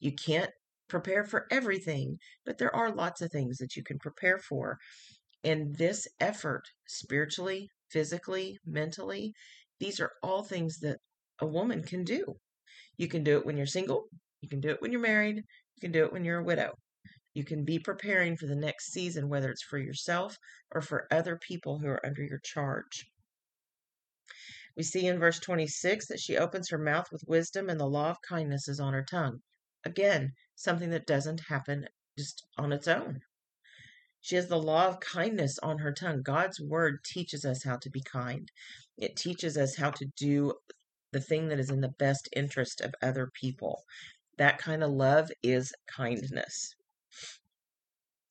You 0.00 0.12
can't 0.12 0.50
prepare 0.88 1.24
for 1.24 1.46
everything, 1.50 2.18
but 2.44 2.58
there 2.58 2.74
are 2.74 2.94
lots 2.94 3.20
of 3.20 3.30
things 3.30 3.58
that 3.58 3.76
you 3.76 3.82
can 3.82 3.98
prepare 3.98 4.38
for. 4.38 4.78
And 5.42 5.76
this 5.76 6.06
effort, 6.20 6.62
spiritually, 6.86 7.68
physically, 7.90 8.58
mentally, 8.64 9.32
these 9.80 10.00
are 10.00 10.12
all 10.22 10.42
things 10.42 10.78
that 10.80 10.98
a 11.40 11.46
woman 11.46 11.82
can 11.82 12.04
do. 12.04 12.36
You 12.96 13.08
can 13.08 13.24
do 13.24 13.38
it 13.38 13.46
when 13.46 13.56
you're 13.56 13.66
single. 13.66 14.04
You 14.40 14.48
can 14.48 14.60
do 14.60 14.70
it 14.70 14.80
when 14.80 14.92
you're 14.92 15.00
married. 15.00 15.36
You 15.36 15.80
can 15.80 15.92
do 15.92 16.04
it 16.04 16.12
when 16.12 16.24
you're 16.24 16.40
a 16.40 16.44
widow. 16.44 16.74
You 17.34 17.44
can 17.44 17.64
be 17.64 17.80
preparing 17.80 18.36
for 18.36 18.46
the 18.46 18.54
next 18.54 18.92
season, 18.92 19.28
whether 19.28 19.50
it's 19.50 19.64
for 19.64 19.78
yourself 19.78 20.36
or 20.70 20.80
for 20.80 21.08
other 21.10 21.36
people 21.36 21.80
who 21.80 21.88
are 21.88 22.06
under 22.06 22.22
your 22.22 22.40
charge. 22.44 23.06
We 24.76 24.84
see 24.84 25.06
in 25.06 25.18
verse 25.18 25.40
26 25.40 26.06
that 26.08 26.20
she 26.20 26.36
opens 26.36 26.70
her 26.70 26.78
mouth 26.78 27.06
with 27.10 27.24
wisdom 27.26 27.68
and 27.68 27.78
the 27.78 27.86
law 27.86 28.10
of 28.10 28.22
kindness 28.22 28.68
is 28.68 28.80
on 28.80 28.92
her 28.92 29.04
tongue. 29.04 29.40
Again, 29.84 30.32
something 30.54 30.90
that 30.90 31.06
doesn't 31.06 31.40
happen 31.48 31.88
just 32.16 32.46
on 32.56 32.72
its 32.72 32.88
own. 32.88 33.20
She 34.20 34.36
has 34.36 34.48
the 34.48 34.58
law 34.58 34.88
of 34.88 35.00
kindness 35.00 35.58
on 35.58 35.78
her 35.78 35.92
tongue. 35.92 36.22
God's 36.22 36.58
word 36.58 37.04
teaches 37.04 37.44
us 37.44 37.64
how 37.64 37.76
to 37.76 37.90
be 37.90 38.00
kind. 38.00 38.50
It 38.96 39.16
teaches 39.16 39.58
us 39.58 39.76
how 39.76 39.90
to 39.90 40.06
do 40.16 40.54
the 41.12 41.20
thing 41.20 41.48
that 41.48 41.60
is 41.60 41.70
in 41.70 41.80
the 41.80 41.94
best 41.98 42.28
interest 42.34 42.80
of 42.80 42.94
other 43.02 43.30
people. 43.38 43.84
That 44.38 44.58
kind 44.58 44.82
of 44.82 44.90
love 44.90 45.30
is 45.42 45.72
kindness. 45.86 46.74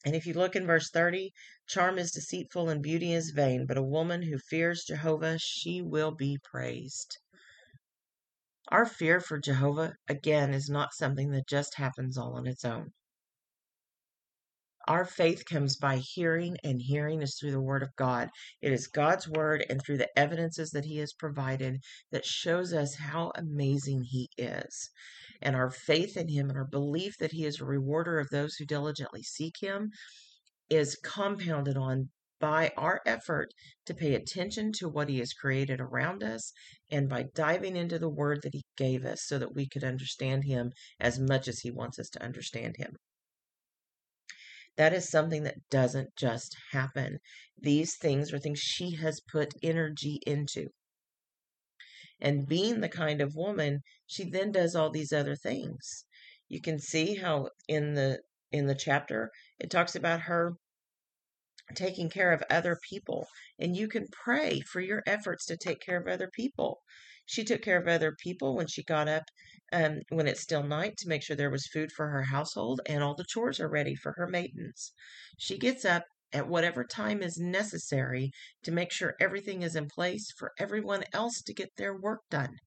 And 0.05 0.15
if 0.15 0.25
you 0.25 0.33
look 0.33 0.55
in 0.55 0.65
verse 0.65 0.89
30, 0.89 1.31
charm 1.67 1.98
is 2.00 2.12
deceitful 2.12 2.69
and 2.69 2.81
beauty 2.81 3.13
is 3.13 3.29
vain, 3.29 3.65
but 3.67 3.77
a 3.77 3.83
woman 3.83 4.24
who 4.24 4.38
fears 4.38 4.83
Jehovah, 4.83 5.38
she 5.39 5.81
will 5.81 6.12
be 6.12 6.39
praised. 6.43 7.19
Our 8.70 8.86
fear 8.86 9.20
for 9.20 9.39
Jehovah, 9.39 9.96
again, 10.08 10.53
is 10.53 10.70
not 10.70 10.93
something 10.93 11.32
that 11.32 11.48
just 11.48 11.75
happens 11.75 12.17
all 12.17 12.36
on 12.36 12.48
its 12.48 12.63
own. 12.63 12.93
Our 14.88 15.05
faith 15.05 15.46
comes 15.46 15.77
by 15.77 15.98
hearing, 15.98 16.58
and 16.63 16.82
hearing 16.82 17.22
is 17.22 17.38
through 17.38 17.51
the 17.51 17.62
Word 17.62 17.84
of 17.84 17.96
God. 17.96 18.29
It 18.62 18.74
is 18.74 18.88
God's 18.88 19.29
Word 19.29 19.65
and 19.70 19.82
through 19.82 19.98
the 19.98 20.20
evidences 20.20 20.72
that 20.72 20.86
He 20.86 20.98
has 20.98 21.13
provided 21.13 21.82
that 22.12 22.25
shows 22.25 22.74
us 22.74 22.96
how 22.96 23.32
amazing 23.36 24.03
He 24.03 24.29
is. 24.38 24.89
And 25.41 25.55
our 25.55 25.70
faith 25.70 26.17
in 26.17 26.27
Him 26.27 26.50
and 26.50 26.58
our 26.58 26.67
belief 26.67 27.17
that 27.20 27.32
He 27.32 27.46
is 27.46 27.62
a 27.62 27.65
rewarder 27.65 28.20
of 28.20 28.29
those 28.29 28.55
who 28.55 28.65
diligently 28.65 29.24
seek 29.24 29.55
Him 29.62 29.91
is 30.70 30.98
compounded 31.03 31.77
on 31.77 32.10
by 32.40 32.72
our 32.78 33.02
effort 33.06 33.54
to 33.86 33.94
pay 33.94 34.16
attention 34.16 34.72
to 34.74 34.90
what 34.90 35.10
He 35.10 35.20
has 35.20 35.34
created 35.34 35.80
around 35.80 36.24
us 36.24 36.52
and 36.92 37.10
by 37.10 37.24
diving 37.34 37.75
into 37.75 38.00
the 38.00 38.10
Word 38.10 38.42
that 38.44 38.54
He 38.54 38.66
gave 38.75 39.06
us 39.06 39.24
so 39.25 39.40
that 39.40 39.56
we 39.56 39.68
could 39.68 39.84
understand 39.84 40.44
Him 40.44 40.72
as 41.00 41.20
much 41.20 41.48
as 41.48 41.60
He 41.60 41.72
wants 41.72 42.00
us 42.00 42.10
to 42.10 42.24
understand 42.24 42.75
Him. 42.78 42.98
That 44.75 44.94
is 44.94 45.10
something 45.10 45.44
that 45.44 45.70
doesn't 45.70 46.16
just 46.16 46.56
happen. 46.72 47.20
These 47.58 47.96
things 47.98 48.34
are 48.34 48.40
things 48.40 48.60
she 48.60 48.96
has 48.96 49.22
put 49.22 49.54
energy 49.62 50.20
into. 50.25 50.70
And 52.20 52.48
being 52.48 52.82
the 52.82 52.90
kind 52.90 53.22
of 53.22 53.36
woman, 53.36 53.84
she 54.08 54.30
then 54.30 54.52
does 54.52 54.75
all 54.75 54.90
these 54.90 55.13
other 55.13 55.36
things. 55.36 56.06
You 56.48 56.62
can 56.62 56.80
see 56.80 57.16
how 57.16 57.50
in 57.68 57.94
the 57.94 58.22
in 58.52 58.68
the 58.68 58.75
chapter 58.75 59.32
it 59.60 59.70
talks 59.72 59.96
about 59.96 60.22
her 60.22 60.54
taking 61.74 62.10
care 62.10 62.32
of 62.32 62.44
other 62.50 62.77
people 62.89 63.27
and 63.60 63.75
you 63.75 63.88
can 63.88 64.06
pray 64.12 64.62
for 64.62 64.82
your 64.82 65.03
efforts 65.06 65.46
to 65.46 65.58
take 65.58 65.80
care 65.82 66.00
of 66.00 66.08
other 66.08 66.30
people 66.34 66.82
she 67.25 67.44
took 67.44 67.62
care 67.62 67.77
of 67.77 67.88
other 67.88 68.12
people 68.12 68.56
when 68.56 68.68
she 68.68 68.84
got 68.84 69.08
up 69.08 69.24
um, 69.72 70.01
when 70.10 70.27
it's 70.27 70.42
still 70.42 70.63
night 70.63 70.98
to 70.98 71.08
make 71.08 71.24
sure 71.24 71.36
there 71.36 71.50
was 71.50 71.68
food 71.68 71.92
for 71.92 72.10
her 72.10 72.24
household 72.24 72.82
and 72.86 73.01
all 73.01 73.15
the 73.15 73.24
chores 73.24 73.60
are 73.60 73.70
ready 73.70 73.96
for 73.96 74.12
her 74.13 74.27
maidens. 74.27 74.92
She 75.38 75.58
gets 75.58 75.86
up 75.86 76.06
at 76.34 76.48
whatever 76.48 76.84
time 76.84 77.24
is 77.24 77.38
necessary 77.39 78.32
to 78.63 78.72
make 78.72 78.92
sure 78.92 79.15
everything 79.20 79.62
is 79.62 79.75
in 79.75 79.88
place 79.88 80.32
for 80.38 80.51
everyone 80.60 81.06
else 81.13 81.42
to 81.44 81.53
get 81.53 81.70
their 81.77 81.96
work 81.96 82.22
done. 82.30 82.60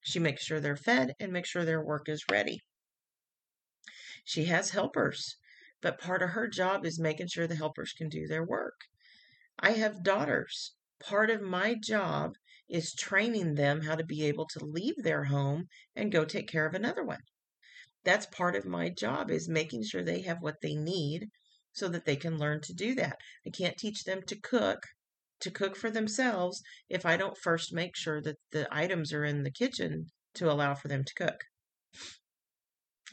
She 0.00 0.18
makes 0.18 0.42
sure 0.42 0.60
they're 0.60 0.76
fed 0.76 1.14
and 1.20 1.32
makes 1.32 1.48
sure 1.48 1.64
their 1.64 1.84
work 1.84 2.08
is 2.08 2.24
ready. 2.30 2.60
She 4.24 4.44
has 4.44 4.70
helpers, 4.70 5.36
but 5.82 5.98
part 5.98 6.22
of 6.22 6.30
her 6.30 6.48
job 6.48 6.86
is 6.86 6.98
making 6.98 7.26
sure 7.26 7.46
the 7.46 7.56
helpers 7.56 7.92
can 7.92 8.08
do 8.08 8.26
their 8.26 8.44
work. 8.44 8.80
I 9.58 9.72
have 9.72 10.02
daughters. 10.02 10.74
Part 11.00 11.28
of 11.28 11.42
my 11.42 11.74
job 11.74 12.36
is 12.68 12.94
training 12.94 13.56
them 13.56 13.82
how 13.82 13.96
to 13.96 14.04
be 14.04 14.24
able 14.24 14.46
to 14.46 14.64
leave 14.64 14.94
their 15.02 15.24
home 15.24 15.68
and 15.94 16.10
go 16.10 16.24
take 16.24 16.48
care 16.48 16.66
of 16.66 16.74
another 16.74 17.04
one. 17.04 17.20
That's 18.04 18.26
part 18.26 18.56
of 18.56 18.64
my 18.64 18.88
job 18.88 19.30
is 19.30 19.48
making 19.48 19.84
sure 19.84 20.02
they 20.02 20.22
have 20.22 20.38
what 20.40 20.60
they 20.62 20.74
need 20.74 21.28
so 21.72 21.88
that 21.88 22.04
they 22.04 22.16
can 22.16 22.38
learn 22.38 22.60
to 22.62 22.72
do 22.72 22.94
that. 22.94 23.18
I 23.46 23.50
can't 23.50 23.76
teach 23.76 24.04
them 24.04 24.22
to 24.26 24.40
cook 24.40 24.86
to 25.40 25.50
cook 25.50 25.76
for 25.76 25.90
themselves 25.90 26.62
if 26.88 27.04
I 27.04 27.16
don't 27.16 27.36
first 27.36 27.72
make 27.72 27.96
sure 27.96 28.22
that 28.22 28.38
the 28.52 28.68
items 28.70 29.12
are 29.12 29.24
in 29.24 29.42
the 29.42 29.50
kitchen 29.50 30.06
to 30.34 30.50
allow 30.50 30.74
for 30.74 30.86
them 30.86 31.02
to 31.04 31.14
cook. 31.14 31.44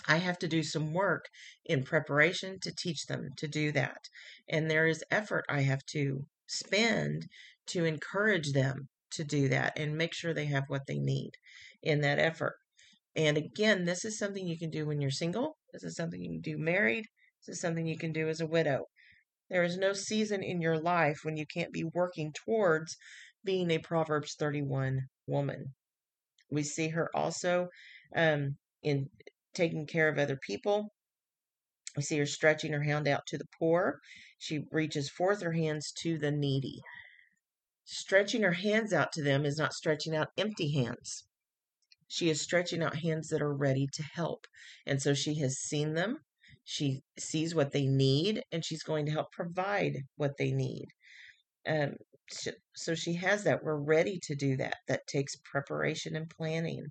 I 0.08 0.18
have 0.18 0.40
to 0.40 0.48
do 0.48 0.64
some 0.64 0.94
work 0.94 1.26
in 1.66 1.84
preparation 1.84 2.60
to 2.62 2.74
teach 2.76 3.06
them 3.06 3.30
to 3.38 3.48
do 3.48 3.72
that. 3.74 4.10
And 4.48 4.70
there 4.70 4.88
is 4.88 5.04
effort 5.12 5.46
I 5.50 5.62
have 5.62 5.86
to 5.92 6.26
spend 6.48 7.28
to 7.68 7.86
encourage 7.86 8.54
them 8.54 8.90
to 9.12 9.24
do 9.24 9.50
that 9.50 9.78
and 9.78 9.98
make 9.98 10.14
sure 10.14 10.34
they 10.34 10.46
have 10.46 10.66
what 10.68 10.88
they 10.88 11.00
need 11.00 11.32
in 11.82 12.02
that 12.02 12.20
effort. 12.20 12.56
And 13.16 13.38
again, 13.38 13.86
this 13.86 14.06
is 14.06 14.18
something 14.18 14.48
you 14.48 14.58
can 14.58 14.70
do 14.70 14.86
when 14.86 15.02
you're 15.02 15.12
single. 15.12 15.58
This 15.74 15.84
is 15.84 15.96
something 15.96 16.22
you 16.22 16.32
can 16.32 16.42
do 16.42 16.58
married. 16.58 17.06
This 17.46 17.56
is 17.56 17.62
something 17.62 17.86
you 17.86 17.98
can 17.98 18.12
do 18.12 18.30
as 18.30 18.40
a 18.40 18.48
widow. 18.48 18.86
There 19.50 19.64
is 19.64 19.78
no 19.78 19.94
season 19.94 20.44
in 20.44 20.62
your 20.62 20.80
life 20.80 21.20
when 21.24 21.36
you 21.36 21.46
can't 21.46 21.74
be 21.74 21.84
working 21.84 22.34
towards 22.46 22.98
being 23.44 23.72
a 23.72 23.80
Proverbs 23.80 24.36
31 24.38 25.08
woman. 25.26 25.74
We 26.52 26.64
see 26.64 26.90
her 26.90 27.10
also 27.16 27.70
um, 28.16 28.58
in 28.84 29.10
taking 29.60 29.86
care 29.86 30.08
of 30.08 30.18
other 30.18 30.38
people. 30.38 30.94
We 31.98 32.04
see 32.04 32.18
her 32.20 32.26
stretching 32.26 32.72
her 32.72 32.84
hand 32.84 33.08
out 33.08 33.26
to 33.28 33.38
the 33.38 33.48
poor. 33.60 34.00
She 34.38 34.62
reaches 34.72 35.10
forth 35.10 35.42
her 35.42 35.52
hands 35.52 35.92
to 36.04 36.18
the 36.18 36.32
needy. 36.32 36.80
Stretching 37.84 38.44
her 38.44 38.54
hands 38.54 38.94
out 38.94 39.12
to 39.14 39.24
them 39.24 39.46
is 39.46 39.58
not 39.58 39.74
stretching 39.74 40.16
out 40.16 40.30
empty 40.38 40.72
hands. 40.72 41.26
She 42.08 42.30
is 42.30 42.42
stretching 42.42 42.82
out 42.82 42.98
hands 42.98 43.28
that 43.30 43.42
are 43.42 43.54
ready 43.54 43.88
to 43.94 44.04
help. 44.04 44.46
And 44.86 45.02
so 45.02 45.14
she 45.14 45.36
has 45.40 45.58
seen 45.58 45.94
them. 45.94 46.20
She 46.64 47.02
sees 47.18 47.54
what 47.54 47.72
they 47.72 47.88
need 47.88 48.44
and 48.52 48.64
she's 48.64 48.84
going 48.84 49.08
to 49.08 49.12
help 49.12 49.32
provide 49.32 50.04
what 50.16 50.38
they 50.38 50.52
need. 50.52 50.88
Um, 51.68 51.96
so 52.76 52.96
she 52.96 53.16
has 53.16 53.44
that. 53.44 53.64
We're 53.64 53.76
ready 53.76 54.20
to 54.24 54.36
do 54.36 54.56
that. 54.58 54.76
That 54.88 55.08
takes 55.08 55.36
preparation 55.52 56.16
and 56.16 56.30
planning. 56.30 56.86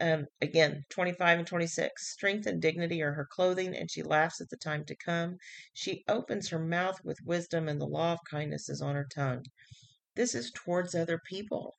Um, 0.00 0.26
again, 0.40 0.84
25 0.90 1.38
and 1.38 1.46
26. 1.46 2.12
Strength 2.12 2.46
and 2.46 2.62
dignity 2.62 3.02
are 3.02 3.12
her 3.14 3.26
clothing, 3.30 3.76
and 3.76 3.90
she 3.90 4.02
laughs 4.02 4.40
at 4.40 4.48
the 4.48 4.56
time 4.56 4.84
to 4.86 4.96
come. 4.96 5.38
She 5.72 6.04
opens 6.08 6.48
her 6.48 6.58
mouth 6.58 7.04
with 7.04 7.18
wisdom, 7.24 7.68
and 7.68 7.80
the 7.80 7.86
law 7.86 8.12
of 8.12 8.20
kindness 8.30 8.68
is 8.68 8.80
on 8.82 8.94
her 8.94 9.06
tongue. 9.12 9.44
This 10.14 10.34
is 10.34 10.52
towards 10.52 10.94
other 10.94 11.18
people. 11.18 11.76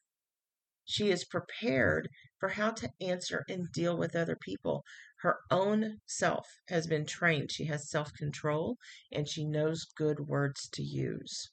She 0.85 1.11
is 1.11 1.23
prepared 1.23 2.09
for 2.41 2.49
how 2.49 2.71
to 2.71 2.91
answer 2.99 3.45
and 3.47 3.71
deal 3.71 3.97
with 3.97 4.17
other 4.17 4.35
people. 4.35 4.83
Her 5.21 5.39
own 5.49 6.01
self 6.05 6.45
has 6.67 6.87
been 6.87 7.05
trained. 7.05 7.53
She 7.53 7.67
has 7.67 7.89
self 7.89 8.13
control 8.15 8.77
and 9.09 9.29
she 9.29 9.45
knows 9.45 9.85
good 9.85 10.19
words 10.27 10.67
to 10.71 10.83
use. 10.83 11.52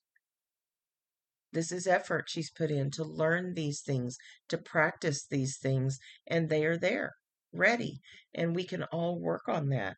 This 1.52 1.72
is 1.72 1.86
effort 1.86 2.28
she's 2.28 2.50
put 2.50 2.70
in 2.70 2.90
to 2.92 3.04
learn 3.04 3.54
these 3.54 3.80
things, 3.80 4.16
to 4.48 4.58
practice 4.58 5.26
these 5.26 5.58
things, 5.58 5.98
and 6.26 6.48
they 6.48 6.64
are 6.64 6.76
there, 6.76 7.14
ready. 7.52 8.00
And 8.32 8.54
we 8.54 8.64
can 8.64 8.84
all 8.84 9.18
work 9.18 9.48
on 9.48 9.68
that. 9.70 9.96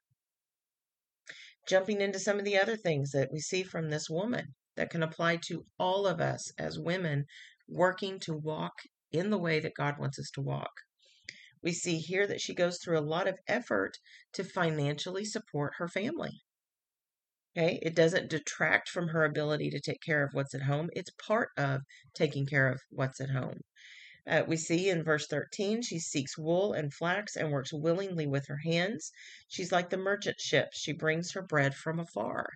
Jumping 1.68 2.00
into 2.00 2.18
some 2.18 2.38
of 2.38 2.44
the 2.44 2.58
other 2.58 2.76
things 2.76 3.10
that 3.10 3.30
we 3.30 3.38
see 3.38 3.62
from 3.62 3.90
this 3.90 4.08
woman 4.08 4.54
that 4.76 4.90
can 4.90 5.02
apply 5.02 5.36
to 5.48 5.66
all 5.78 6.06
of 6.06 6.20
us 6.20 6.50
as 6.58 6.78
women 6.78 7.26
working 7.68 8.18
to 8.20 8.34
walk 8.34 8.72
in 9.12 9.30
the 9.30 9.38
way 9.38 9.60
that 9.60 9.74
God 9.76 9.98
wants 9.98 10.18
us 10.18 10.30
to 10.30 10.40
walk. 10.40 10.72
We 11.62 11.72
see 11.72 11.98
here 11.98 12.26
that 12.26 12.40
she 12.40 12.54
goes 12.54 12.78
through 12.78 12.98
a 12.98 13.00
lot 13.00 13.28
of 13.28 13.38
effort 13.46 13.98
to 14.32 14.42
financially 14.42 15.24
support 15.24 15.74
her 15.76 15.86
family. 15.86 16.40
Okay, 17.56 17.78
it 17.80 17.94
doesn't 17.94 18.28
detract 18.28 18.90
from 18.90 19.08
her 19.08 19.24
ability 19.24 19.70
to 19.70 19.80
take 19.80 20.02
care 20.02 20.22
of 20.22 20.34
what's 20.34 20.54
at 20.54 20.62
home. 20.62 20.90
It's 20.94 21.10
part 21.12 21.48
of 21.56 21.80
taking 22.14 22.44
care 22.44 22.68
of 22.68 22.82
what's 22.90 23.20
at 23.22 23.30
home. 23.30 23.60
Uh, 24.26 24.44
we 24.46 24.56
see 24.56 24.90
in 24.90 25.02
verse 25.02 25.26
13, 25.26 25.82
she 25.82 25.98
seeks 25.98 26.38
wool 26.38 26.72
and 26.74 26.92
flax 26.94 27.36
and 27.36 27.50
works 27.50 27.72
willingly 27.72 28.26
with 28.26 28.46
her 28.48 28.58
hands. 28.58 29.12
She's 29.48 29.72
like 29.72 29.90
the 29.90 29.96
merchant 29.96 30.40
ship. 30.40 30.70
She 30.74 30.92
brings 30.92 31.32
her 31.32 31.42
bread 31.42 31.74
from 31.74 31.98
afar. 31.98 32.48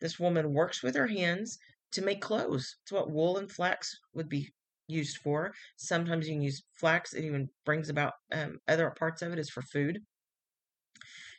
This 0.00 0.18
woman 0.18 0.52
works 0.52 0.82
with 0.82 0.94
her 0.96 1.06
hands 1.08 1.58
to 1.92 2.02
make 2.02 2.20
clothes. 2.20 2.76
It's 2.82 2.92
what 2.92 3.10
wool 3.10 3.38
and 3.38 3.50
flax 3.50 3.96
would 4.14 4.28
be 4.28 4.52
used 4.88 5.18
for. 5.18 5.54
Sometimes 5.76 6.28
you 6.28 6.34
can 6.34 6.42
use 6.42 6.62
flax. 6.74 7.14
It 7.14 7.24
even 7.24 7.50
brings 7.64 7.88
about 7.88 8.14
um, 8.32 8.58
other 8.68 8.90
parts 8.90 9.22
of 9.22 9.32
it 9.32 9.38
is 9.38 9.50
for 9.50 9.62
food. 9.62 10.00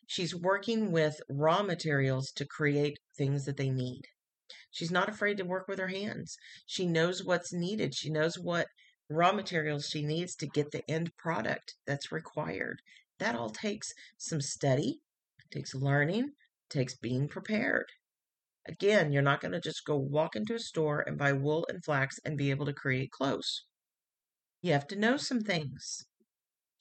She's 0.05 0.35
working 0.35 0.91
with 0.91 1.21
raw 1.29 1.63
materials 1.63 2.31
to 2.33 2.45
create 2.45 2.99
things 3.17 3.45
that 3.45 3.57
they 3.57 3.69
need. 3.69 4.03
She's 4.71 4.91
not 4.91 5.09
afraid 5.09 5.37
to 5.37 5.45
work 5.45 5.67
with 5.67 5.79
her 5.79 5.87
hands. 5.87 6.37
She 6.65 6.85
knows 6.85 7.23
what's 7.23 7.53
needed. 7.53 7.93
She 7.95 8.09
knows 8.09 8.37
what 8.37 8.67
raw 9.09 9.31
materials 9.31 9.87
she 9.87 10.03
needs 10.03 10.35
to 10.35 10.47
get 10.47 10.71
the 10.71 10.89
end 10.89 11.15
product 11.17 11.75
that's 11.85 12.11
required. 12.11 12.81
That 13.19 13.35
all 13.35 13.49
takes 13.49 13.93
some 14.17 14.41
study, 14.41 15.01
takes 15.51 15.75
learning, 15.75 16.31
takes 16.69 16.95
being 16.97 17.27
prepared. 17.27 17.85
Again, 18.67 19.11
you're 19.11 19.21
not 19.21 19.41
going 19.41 19.51
to 19.51 19.59
just 19.59 19.85
go 19.85 19.97
walk 19.97 20.35
into 20.35 20.55
a 20.55 20.59
store 20.59 21.03
and 21.05 21.17
buy 21.17 21.33
wool 21.33 21.65
and 21.69 21.83
flax 21.83 22.19
and 22.25 22.37
be 22.37 22.49
able 22.49 22.65
to 22.65 22.73
create 22.73 23.11
clothes. 23.11 23.65
You 24.61 24.73
have 24.73 24.87
to 24.87 24.95
know 24.95 25.17
some 25.17 25.41
things. 25.41 26.05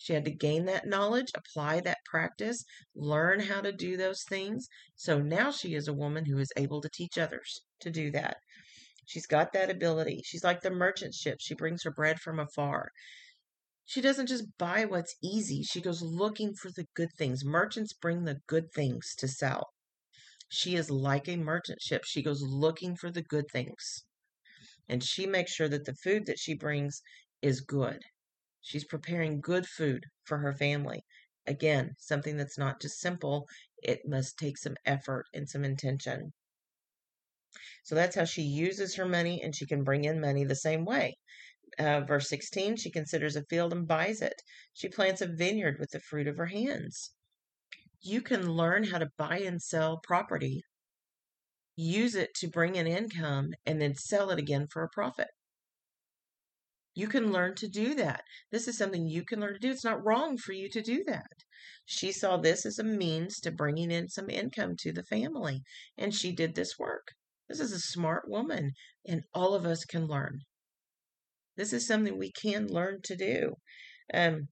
She 0.02 0.14
had 0.14 0.24
to 0.24 0.32
gain 0.32 0.64
that 0.64 0.88
knowledge, 0.88 1.30
apply 1.32 1.78
that 1.82 2.04
practice, 2.04 2.64
learn 2.96 3.38
how 3.38 3.60
to 3.60 3.70
do 3.70 3.96
those 3.96 4.24
things. 4.24 4.68
So 4.96 5.20
now 5.20 5.52
she 5.52 5.74
is 5.74 5.86
a 5.86 5.92
woman 5.92 6.24
who 6.24 6.38
is 6.38 6.52
able 6.56 6.80
to 6.80 6.88
teach 6.88 7.18
others 7.18 7.62
to 7.82 7.88
do 7.88 8.10
that. 8.10 8.38
She's 9.06 9.26
got 9.26 9.52
that 9.52 9.70
ability. 9.70 10.22
She's 10.24 10.42
like 10.42 10.62
the 10.62 10.72
merchant 10.72 11.14
ship. 11.14 11.38
She 11.40 11.54
brings 11.54 11.84
her 11.84 11.92
bread 11.92 12.18
from 12.18 12.40
afar. 12.40 12.90
She 13.84 14.00
doesn't 14.00 14.26
just 14.26 14.58
buy 14.58 14.86
what's 14.86 15.14
easy, 15.22 15.62
she 15.62 15.80
goes 15.80 16.02
looking 16.02 16.52
for 16.54 16.72
the 16.72 16.88
good 16.94 17.12
things. 17.16 17.44
Merchants 17.44 17.92
bring 17.92 18.24
the 18.24 18.40
good 18.48 18.72
things 18.72 19.14
to 19.18 19.28
sell. 19.28 19.68
She 20.48 20.74
is 20.74 20.90
like 20.90 21.28
a 21.28 21.36
merchant 21.36 21.80
ship. 21.80 22.02
She 22.04 22.22
goes 22.22 22.42
looking 22.42 22.96
for 22.96 23.12
the 23.12 23.22
good 23.22 23.48
things. 23.52 24.04
And 24.88 25.04
she 25.04 25.26
makes 25.26 25.52
sure 25.52 25.68
that 25.68 25.84
the 25.84 25.94
food 25.94 26.26
that 26.26 26.40
she 26.40 26.54
brings 26.54 27.02
is 27.40 27.60
good. 27.60 28.02
She's 28.62 28.84
preparing 28.84 29.40
good 29.40 29.66
food 29.66 30.06
for 30.22 30.38
her 30.38 30.54
family. 30.54 31.04
Again, 31.46 31.96
something 31.98 32.36
that's 32.36 32.56
not 32.56 32.80
just 32.80 33.00
simple, 33.00 33.48
it 33.82 34.06
must 34.06 34.38
take 34.38 34.56
some 34.56 34.76
effort 34.86 35.26
and 35.34 35.48
some 35.48 35.64
intention. 35.64 36.32
So 37.82 37.96
that's 37.96 38.14
how 38.14 38.24
she 38.24 38.42
uses 38.42 38.94
her 38.94 39.04
money, 39.04 39.42
and 39.42 39.54
she 39.54 39.66
can 39.66 39.82
bring 39.82 40.04
in 40.04 40.20
money 40.20 40.44
the 40.44 40.54
same 40.54 40.84
way. 40.84 41.18
Uh, 41.76 42.02
verse 42.02 42.28
16, 42.28 42.76
she 42.76 42.90
considers 42.90 43.34
a 43.34 43.44
field 43.46 43.72
and 43.72 43.88
buys 43.88 44.22
it. 44.22 44.40
She 44.72 44.88
plants 44.88 45.20
a 45.20 45.26
vineyard 45.26 45.78
with 45.80 45.90
the 45.90 46.00
fruit 46.00 46.28
of 46.28 46.36
her 46.36 46.46
hands. 46.46 47.12
You 48.00 48.22
can 48.22 48.52
learn 48.52 48.84
how 48.84 48.98
to 48.98 49.10
buy 49.16 49.40
and 49.40 49.60
sell 49.60 49.98
property, 49.98 50.62
use 51.74 52.14
it 52.14 52.32
to 52.34 52.48
bring 52.48 52.76
in 52.76 52.86
income, 52.86 53.54
and 53.66 53.82
then 53.82 53.96
sell 53.96 54.30
it 54.30 54.38
again 54.38 54.68
for 54.68 54.84
a 54.84 54.88
profit. 54.88 55.28
You 56.94 57.08
can 57.08 57.32
learn 57.32 57.54
to 57.56 57.68
do 57.68 57.94
that. 57.94 58.22
This 58.50 58.68
is 58.68 58.76
something 58.76 59.06
you 59.06 59.24
can 59.24 59.40
learn 59.40 59.54
to 59.54 59.58
do. 59.58 59.70
It's 59.70 59.84
not 59.84 60.04
wrong 60.04 60.36
for 60.36 60.52
you 60.52 60.68
to 60.70 60.82
do 60.82 61.04
that. 61.04 61.44
She 61.86 62.12
saw 62.12 62.36
this 62.36 62.66
as 62.66 62.78
a 62.78 62.84
means 62.84 63.40
to 63.40 63.50
bringing 63.50 63.90
in 63.90 64.08
some 64.08 64.28
income 64.28 64.76
to 64.80 64.92
the 64.92 65.02
family, 65.02 65.62
and 65.96 66.14
she 66.14 66.32
did 66.32 66.54
this 66.54 66.78
work. 66.78 67.08
This 67.48 67.60
is 67.60 67.72
a 67.72 67.80
smart 67.80 68.28
woman, 68.28 68.72
and 69.06 69.24
all 69.34 69.54
of 69.54 69.64
us 69.64 69.84
can 69.84 70.06
learn. 70.06 70.40
This 71.56 71.72
is 71.72 71.86
something 71.86 72.18
we 72.18 72.32
can 72.32 72.66
learn 72.66 73.00
to 73.04 73.16
do. 73.16 73.56
Um, 74.12 74.48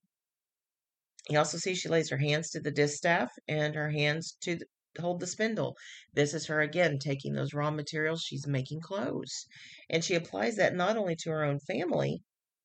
you 1.29 1.37
also 1.37 1.57
see 1.57 1.75
she 1.75 1.89
lays 1.89 2.09
her 2.09 2.17
hands 2.17 2.49
to 2.49 2.59
the 2.59 2.71
distaff 2.71 3.31
and 3.47 3.75
her 3.75 3.91
hands 3.91 4.35
to 4.41 4.55
the, 4.55 4.65
hold 4.99 5.19
the 5.19 5.27
spindle. 5.27 5.75
This 6.13 6.33
is 6.33 6.47
her 6.47 6.61
again 6.61 6.99
taking 6.99 7.33
those 7.33 7.53
raw 7.53 7.71
materials. 7.71 8.21
She's 8.21 8.47
making 8.47 8.81
clothes. 8.81 9.45
And 9.89 10.03
she 10.03 10.15
applies 10.15 10.55
that 10.57 10.75
not 10.75 10.97
only 10.97 11.15
to 11.17 11.29
her 11.29 11.43
own 11.43 11.59
family, 11.59 12.23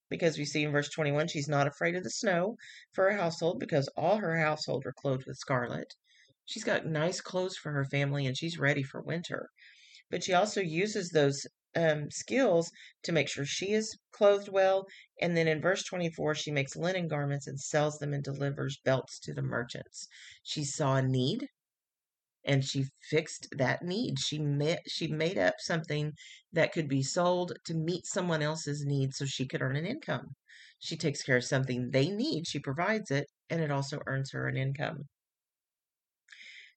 because 0.08 0.38
we 0.38 0.44
see 0.44 0.62
in 0.62 0.72
verse 0.72 0.88
21 0.90 1.28
she's 1.28 1.48
not 1.48 1.66
afraid 1.66 1.94
of 1.96 2.04
the 2.04 2.10
snow 2.10 2.56
for 2.92 3.10
her 3.10 3.16
household 3.16 3.58
because 3.58 3.88
all 3.96 4.16
her 4.16 4.36
household 4.38 4.84
are 4.86 4.92
clothed 4.92 5.24
with 5.26 5.36
scarlet. 5.36 5.94
She's 6.44 6.64
got 6.64 6.86
nice 6.86 7.20
clothes 7.20 7.56
for 7.56 7.72
her 7.72 7.84
family 7.84 8.26
and 8.26 8.36
she's 8.36 8.58
ready 8.58 8.82
for 8.82 9.00
winter. 9.00 9.50
But 10.10 10.22
she 10.22 10.32
also 10.32 10.60
uses 10.60 11.10
those 11.10 11.46
um, 11.74 12.10
skills 12.10 12.70
to 13.02 13.12
make 13.12 13.28
sure 13.28 13.44
she 13.44 13.72
is 13.72 13.98
clothed 14.12 14.48
well. 14.48 14.86
And 15.20 15.36
then 15.36 15.48
in 15.48 15.60
verse 15.60 15.82
24, 15.84 16.34
she 16.36 16.50
makes 16.50 16.76
linen 16.76 17.08
garments 17.08 17.46
and 17.46 17.60
sells 17.60 17.98
them 17.98 18.14
and 18.14 18.22
delivers 18.22 18.78
belts 18.84 19.18
to 19.20 19.34
the 19.34 19.42
merchants. 19.42 20.08
She 20.42 20.64
saw 20.64 20.96
a 20.96 21.02
need 21.02 21.48
and 22.46 22.64
she 22.64 22.86
fixed 23.10 23.48
that 23.58 23.82
need. 23.82 24.18
She 24.18 24.38
met, 24.38 24.82
she 24.86 25.08
made 25.08 25.36
up 25.36 25.54
something 25.58 26.12
that 26.52 26.72
could 26.72 26.88
be 26.88 27.02
sold 27.02 27.52
to 27.66 27.74
meet 27.74 28.06
someone 28.06 28.42
else's 28.42 28.84
needs 28.86 29.18
so 29.18 29.26
she 29.26 29.46
could 29.46 29.62
earn 29.62 29.76
an 29.76 29.84
income. 29.84 30.34
She 30.78 30.96
takes 30.96 31.22
care 31.22 31.36
of 31.36 31.44
something 31.44 31.90
they 31.90 32.08
need, 32.08 32.46
she 32.46 32.58
provides 32.58 33.10
it, 33.10 33.26
and 33.50 33.60
it 33.60 33.70
also 33.70 34.00
earns 34.06 34.30
her 34.32 34.46
an 34.46 34.56
income. 34.56 35.08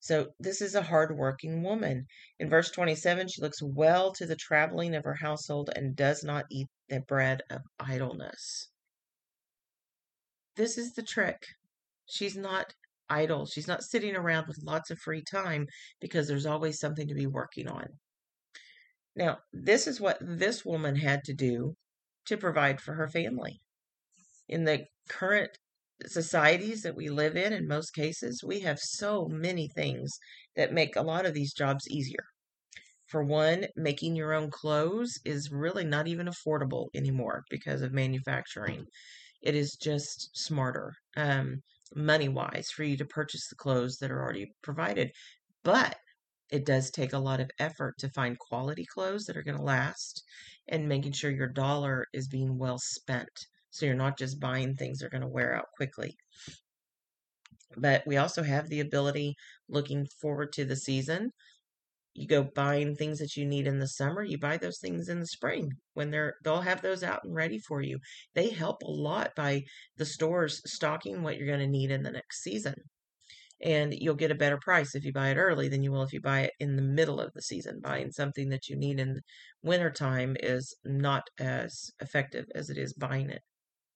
So 0.01 0.33
this 0.39 0.61
is 0.61 0.75
a 0.75 0.81
hardworking 0.81 1.61
woman. 1.61 2.07
In 2.39 2.49
verse 2.49 2.71
27, 2.71 3.27
she 3.27 3.41
looks 3.41 3.61
well 3.61 4.13
to 4.13 4.25
the 4.25 4.35
traveling 4.35 4.95
of 4.95 5.03
her 5.03 5.15
household 5.15 5.69
and 5.75 5.95
does 5.95 6.23
not 6.23 6.45
eat 6.49 6.67
the 6.87 7.01
bread 7.01 7.43
of 7.49 7.61
idleness. 7.79 8.69
This 10.55 10.77
is 10.77 10.93
the 10.93 11.03
trick. 11.03 11.45
She's 12.05 12.37
not 12.37 12.73
idle. 13.09 13.45
She's 13.45 13.67
not 13.67 13.83
sitting 13.83 14.15
around 14.15 14.47
with 14.47 14.63
lots 14.63 14.91
of 14.91 14.99
free 14.99 15.23
time 15.23 15.67
because 15.99 16.27
there's 16.27 16.45
always 16.45 16.79
something 16.79 17.07
to 17.07 17.15
be 17.15 17.27
working 17.27 17.67
on. 17.67 17.87
Now, 19.15 19.39
this 19.51 19.87
is 19.87 19.99
what 19.99 20.17
this 20.21 20.63
woman 20.63 20.95
had 20.95 21.23
to 21.25 21.33
do 21.33 21.75
to 22.25 22.37
provide 22.37 22.79
for 22.79 22.93
her 22.93 23.07
family. 23.07 23.59
In 24.47 24.63
the 24.63 24.85
current 25.09 25.57
societies 26.05 26.83
that 26.83 26.95
we 26.95 27.09
live 27.09 27.35
in, 27.35 27.51
in 27.51 27.67
most 27.67 27.91
cases, 27.91 28.43
we 28.43 28.61
have 28.61 28.79
so 28.79 29.27
many 29.29 29.67
things 29.67 30.17
that 30.55 30.73
make 30.73 30.95
a 30.95 31.01
lot 31.01 31.25
of 31.25 31.33
these 31.33 31.53
jobs 31.53 31.87
easier. 31.89 32.23
For 33.07 33.23
one, 33.23 33.65
making 33.75 34.15
your 34.15 34.33
own 34.33 34.51
clothes 34.51 35.19
is 35.25 35.51
really 35.51 35.83
not 35.83 36.07
even 36.07 36.27
affordable 36.27 36.87
anymore 36.93 37.43
because 37.49 37.81
of 37.81 37.91
manufacturing. 37.91 38.85
It 39.41 39.55
is 39.55 39.75
just 39.75 40.29
smarter. 40.33 40.93
Um, 41.17 41.61
money 41.95 42.29
wise 42.29 42.69
for 42.71 42.83
you 42.83 42.97
to 42.97 43.05
purchase 43.05 43.47
the 43.47 43.55
clothes 43.55 43.97
that 43.97 44.11
are 44.11 44.21
already 44.21 44.53
provided. 44.61 45.11
But 45.63 45.97
it 46.49 46.65
does 46.65 46.91
take 46.91 47.13
a 47.13 47.19
lot 47.19 47.39
of 47.39 47.51
effort 47.59 47.97
to 47.99 48.09
find 48.09 48.37
quality 48.39 48.85
clothes 48.85 49.25
that 49.25 49.37
are 49.37 49.43
going 49.43 49.57
to 49.57 49.63
last 49.63 50.23
and 50.67 50.87
making 50.87 51.11
sure 51.13 51.31
your 51.31 51.47
dollar 51.47 52.05
is 52.13 52.27
being 52.27 52.57
well 52.57 52.79
spent 52.79 53.29
So 53.71 53.85
you're 53.85 53.95
not 53.95 54.17
just 54.17 54.39
buying 54.39 54.75
things 54.75 54.99
that 54.99 55.07
are 55.07 55.09
going 55.09 55.21
to 55.21 55.27
wear 55.27 55.55
out 55.55 55.67
quickly. 55.77 56.17
But 57.77 58.05
we 58.05 58.17
also 58.17 58.43
have 58.43 58.67
the 58.69 58.79
ability 58.79 59.35
looking 59.67 60.05
forward 60.21 60.53
to 60.53 60.65
the 60.65 60.75
season. 60.75 61.31
You 62.13 62.27
go 62.27 62.43
buying 62.43 62.95
things 62.95 63.19
that 63.19 63.35
you 63.37 63.45
need 63.45 63.67
in 63.67 63.79
the 63.79 63.87
summer, 63.87 64.23
you 64.23 64.37
buy 64.37 64.57
those 64.57 64.79
things 64.79 65.09
in 65.09 65.19
the 65.19 65.27
spring 65.27 65.71
when 65.93 66.11
they're 66.11 66.35
they'll 66.43 66.61
have 66.61 66.81
those 66.81 67.03
out 67.03 67.23
and 67.23 67.33
ready 67.33 67.59
for 67.59 67.81
you. 67.81 67.99
They 68.35 68.49
help 68.49 68.81
a 68.81 68.91
lot 68.91 69.31
by 69.35 69.63
the 69.97 70.05
stores 70.05 70.61
stocking 70.65 71.21
what 71.21 71.37
you're 71.37 71.47
going 71.47 71.59
to 71.59 71.67
need 71.67 71.91
in 71.91 72.03
the 72.03 72.11
next 72.11 72.41
season. 72.41 72.75
And 73.61 73.93
you'll 73.93 74.15
get 74.15 74.31
a 74.31 74.35
better 74.35 74.57
price 74.57 74.95
if 74.95 75.03
you 75.03 75.11
buy 75.11 75.29
it 75.29 75.37
early 75.37 75.67
than 75.67 75.83
you 75.83 75.91
will 75.91 76.03
if 76.03 76.13
you 76.13 76.21
buy 76.21 76.41
it 76.41 76.53
in 76.59 76.75
the 76.75 76.81
middle 76.81 77.19
of 77.19 77.31
the 77.33 77.41
season. 77.41 77.79
Buying 77.81 78.11
something 78.11 78.49
that 78.49 78.69
you 78.69 78.77
need 78.77 78.99
in 78.99 79.19
wintertime 79.63 80.35
is 80.39 80.75
not 80.85 81.23
as 81.39 81.91
effective 82.01 82.45
as 82.55 82.69
it 82.69 82.77
is 82.77 82.93
buying 82.93 83.29
it 83.29 83.41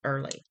early. 0.04 0.42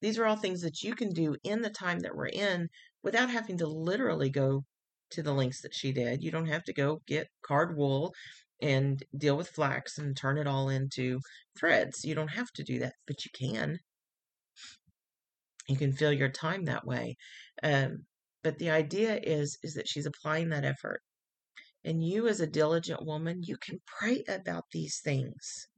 These 0.00 0.18
are 0.18 0.26
all 0.26 0.36
things 0.36 0.62
that 0.62 0.82
you 0.82 0.94
can 0.94 1.10
do 1.10 1.36
in 1.44 1.62
the 1.62 1.70
time 1.70 2.00
that 2.00 2.14
we're 2.14 2.26
in 2.26 2.68
without 3.02 3.30
having 3.30 3.58
to 3.58 3.66
literally 3.66 4.30
go 4.30 4.64
to 5.12 5.22
the 5.22 5.32
lengths 5.32 5.62
that 5.62 5.74
she 5.74 5.92
did. 5.92 6.22
You 6.22 6.30
don't 6.30 6.46
have 6.46 6.64
to 6.64 6.72
go 6.72 7.02
get 7.06 7.28
card 7.42 7.76
wool 7.76 8.14
and 8.60 9.02
deal 9.16 9.36
with 9.36 9.48
flax 9.48 9.98
and 9.98 10.16
turn 10.16 10.38
it 10.38 10.46
all 10.46 10.68
into 10.68 11.20
threads. 11.58 12.04
You 12.04 12.14
don't 12.14 12.28
have 12.28 12.50
to 12.52 12.62
do 12.62 12.78
that, 12.80 12.94
but 13.06 13.24
you 13.24 13.30
can. 13.38 13.78
You 15.68 15.76
can 15.76 15.92
fill 15.92 16.12
your 16.12 16.28
time 16.28 16.64
that 16.64 16.86
way. 16.86 17.16
Um, 17.62 18.06
but 18.42 18.58
the 18.58 18.70
idea 18.70 19.20
is 19.22 19.58
is 19.62 19.74
that 19.74 19.88
she's 19.88 20.06
applying 20.06 20.48
that 20.50 20.64
effort. 20.64 21.02
And 21.84 22.04
you 22.04 22.28
as 22.28 22.40
a 22.40 22.46
diligent 22.46 23.04
woman, 23.04 23.42
you 23.42 23.56
can 23.56 23.80
pray 23.98 24.24
about 24.28 24.64
these 24.72 25.00
things 25.00 25.68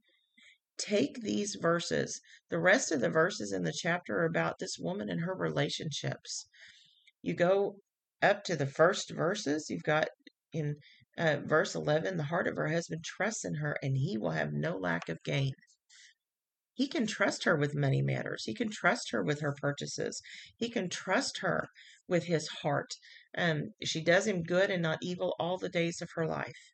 take 0.77 1.21
these 1.21 1.55
verses. 1.55 2.21
The 2.49 2.59
rest 2.59 2.91
of 2.91 3.01
the 3.01 3.09
verses 3.09 3.51
in 3.51 3.63
the 3.63 3.73
chapter 3.73 4.19
are 4.19 4.25
about 4.25 4.59
this 4.59 4.77
woman 4.77 5.09
and 5.09 5.21
her 5.21 5.35
relationships. 5.35 6.47
You 7.21 7.33
go 7.33 7.77
up 8.25 8.43
to 8.43 8.55
the 8.55 8.65
first 8.65 9.11
verses, 9.11 9.69
you've 9.69 9.83
got 9.83 10.09
in 10.51 10.75
uh, 11.17 11.37
verse 11.45 11.75
11 11.75 12.17
the 12.17 12.23
heart 12.23 12.47
of 12.47 12.57
her 12.57 12.67
husband 12.67 13.03
trusts 13.03 13.45
in 13.45 13.55
her, 13.55 13.77
and 13.81 13.95
he 13.95 14.17
will 14.17 14.31
have 14.31 14.51
no 14.51 14.75
lack 14.75 15.07
of 15.09 15.23
gain. 15.23 15.53
He 16.73 16.87
can 16.87 17.07
trust 17.07 17.45
her 17.45 17.55
with 17.55 17.73
money 17.73 18.01
matters. 18.01 18.43
He 18.43 18.53
can 18.53 18.69
trust 18.69 19.11
her 19.11 19.23
with 19.23 19.39
her 19.39 19.53
purchases. 19.53 20.21
He 20.57 20.69
can 20.69 20.89
trust 20.89 21.37
her 21.37 21.69
with 22.07 22.25
his 22.25 22.47
heart. 22.47 22.95
Um, 23.37 23.73
she 23.83 24.03
does 24.03 24.27
him 24.27 24.43
good 24.43 24.69
and 24.69 24.81
not 24.81 24.99
evil 25.01 25.35
all 25.39 25.57
the 25.57 25.69
days 25.69 26.01
of 26.01 26.09
her 26.15 26.27
life. 26.27 26.73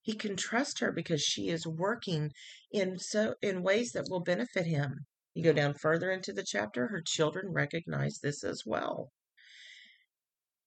He 0.00 0.14
can 0.14 0.36
trust 0.36 0.80
her 0.80 0.90
because 0.90 1.22
she 1.22 1.48
is 1.48 1.66
working 1.66 2.32
in 2.72 2.98
so 2.98 3.36
in 3.40 3.62
ways 3.62 3.92
that 3.92 4.08
will 4.10 4.20
benefit 4.20 4.66
him. 4.66 5.06
You 5.32 5.44
go 5.44 5.52
down 5.52 5.74
further 5.74 6.10
into 6.10 6.32
the 6.32 6.44
chapter, 6.44 6.88
her 6.88 7.02
children 7.04 7.52
recognize 7.52 8.18
this 8.18 8.42
as 8.42 8.64
well. 8.66 9.12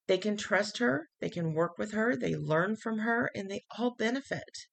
They 0.07 0.17
can 0.17 0.37
trust 0.37 0.77
her, 0.77 1.09
they 1.19 1.29
can 1.29 1.53
work 1.53 1.77
with 1.77 1.91
her, 1.91 2.15
they 2.15 2.35
learn 2.35 2.75
from 2.77 2.99
her, 2.99 3.29
and 3.35 3.49
they 3.49 3.63
all 3.77 3.95
benefit. 3.95 4.67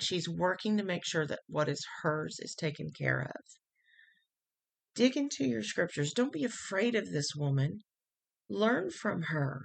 She's 0.00 0.28
working 0.28 0.76
to 0.76 0.84
make 0.84 1.04
sure 1.04 1.26
that 1.26 1.40
what 1.48 1.68
is 1.68 1.86
hers 2.02 2.38
is 2.40 2.54
taken 2.54 2.90
care 2.90 3.20
of. 3.20 3.42
Dig 4.94 5.16
into 5.16 5.44
your 5.44 5.62
scriptures. 5.62 6.12
Don't 6.12 6.32
be 6.32 6.44
afraid 6.44 6.94
of 6.94 7.10
this 7.10 7.34
woman. 7.34 7.80
Learn 8.48 8.90
from 8.90 9.22
her 9.22 9.62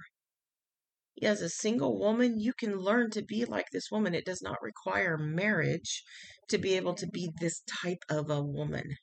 as 1.22 1.42
a 1.42 1.50
single 1.50 1.98
woman, 1.98 2.40
you 2.40 2.52
can 2.52 2.78
learn 2.78 3.10
to 3.10 3.22
be 3.22 3.44
like 3.44 3.70
this 3.70 3.90
woman. 3.90 4.14
It 4.14 4.24
does 4.24 4.40
not 4.42 4.62
require 4.62 5.18
marriage 5.18 6.02
to 6.48 6.58
be 6.58 6.74
able 6.74 6.94
to 6.94 7.06
be 7.06 7.30
this 7.40 7.62
type 7.82 8.02
of 8.08 8.30
a 8.30 8.42
woman. 8.42 8.96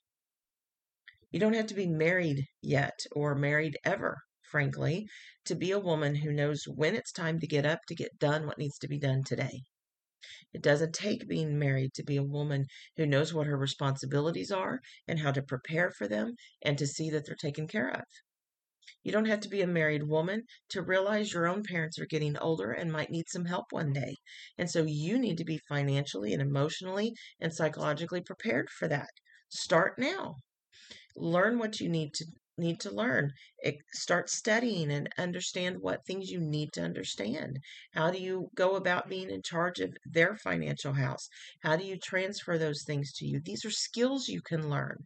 You 1.31 1.39
don't 1.39 1.53
have 1.53 1.67
to 1.67 1.75
be 1.75 1.87
married 1.87 2.45
yet 2.61 2.97
or 3.11 3.35
married 3.35 3.77
ever, 3.83 4.17
frankly, 4.49 5.07
to 5.45 5.55
be 5.55 5.71
a 5.71 5.79
woman 5.79 6.15
who 6.15 6.31
knows 6.31 6.63
when 6.67 6.95
it's 6.95 7.11
time 7.11 7.39
to 7.39 7.47
get 7.47 7.65
up 7.65 7.79
to 7.87 7.95
get 7.95 8.19
done 8.19 8.45
what 8.45 8.57
needs 8.57 8.77
to 8.79 8.87
be 8.87 8.99
done 8.99 9.23
today. 9.23 9.61
It 10.53 10.61
doesn't 10.61 10.93
take 10.93 11.27
being 11.27 11.59
married 11.59 11.93
to 11.93 12.03
be 12.03 12.17
a 12.17 12.23
woman 12.23 12.65
who 12.95 13.05
knows 13.05 13.33
what 13.33 13.47
her 13.47 13.57
responsibilities 13.57 14.51
are 14.51 14.81
and 15.07 15.19
how 15.19 15.31
to 15.31 15.41
prepare 15.41 15.91
for 15.91 16.07
them 16.07 16.35
and 16.63 16.77
to 16.77 16.87
see 16.87 17.09
that 17.11 17.25
they're 17.25 17.35
taken 17.35 17.67
care 17.67 17.89
of. 17.89 18.03
You 19.03 19.11
don't 19.11 19.25
have 19.25 19.41
to 19.41 19.49
be 19.49 19.61
a 19.61 19.67
married 19.67 20.03
woman 20.03 20.43
to 20.69 20.81
realize 20.81 21.31
your 21.31 21.47
own 21.47 21.63
parents 21.63 21.99
are 21.99 22.05
getting 22.05 22.37
older 22.37 22.71
and 22.71 22.91
might 22.91 23.11
need 23.11 23.29
some 23.29 23.45
help 23.45 23.65
one 23.71 23.93
day. 23.93 24.15
And 24.57 24.69
so 24.69 24.83
you 24.83 25.19
need 25.19 25.37
to 25.37 25.45
be 25.45 25.59
financially 25.69 26.33
and 26.33 26.41
emotionally 26.41 27.13
and 27.39 27.53
psychologically 27.53 28.21
prepared 28.21 28.69
for 28.69 28.87
that. 28.87 29.09
Start 29.49 29.97
now. 29.97 30.35
Learn 31.15 31.57
what 31.57 31.79
you 31.79 31.89
need 31.89 32.13
to 32.15 32.25
need 32.57 32.79
to 32.81 32.91
learn. 32.91 33.33
Eh, 33.63 33.73
start 33.93 34.29
studying 34.29 34.91
and 34.91 35.09
understand 35.17 35.77
what 35.79 36.05
things 36.05 36.31
you 36.31 36.39
need 36.39 36.73
to 36.73 36.81
understand. 36.81 37.59
How 37.91 38.11
do 38.11 38.19
you 38.19 38.49
go 38.55 38.75
about 38.75 39.09
being 39.09 39.29
in 39.29 39.41
charge 39.41 39.79
of 39.79 39.95
their 40.05 40.35
financial 40.35 40.93
house? 40.93 41.29
How 41.61 41.75
do 41.75 41.83
you 41.85 41.97
transfer 41.97 42.57
those 42.57 42.83
things 42.83 43.13
to 43.13 43.25
you? 43.25 43.39
These 43.39 43.65
are 43.65 43.71
skills 43.71 44.27
you 44.27 44.41
can 44.41 44.69
learn. 44.69 45.05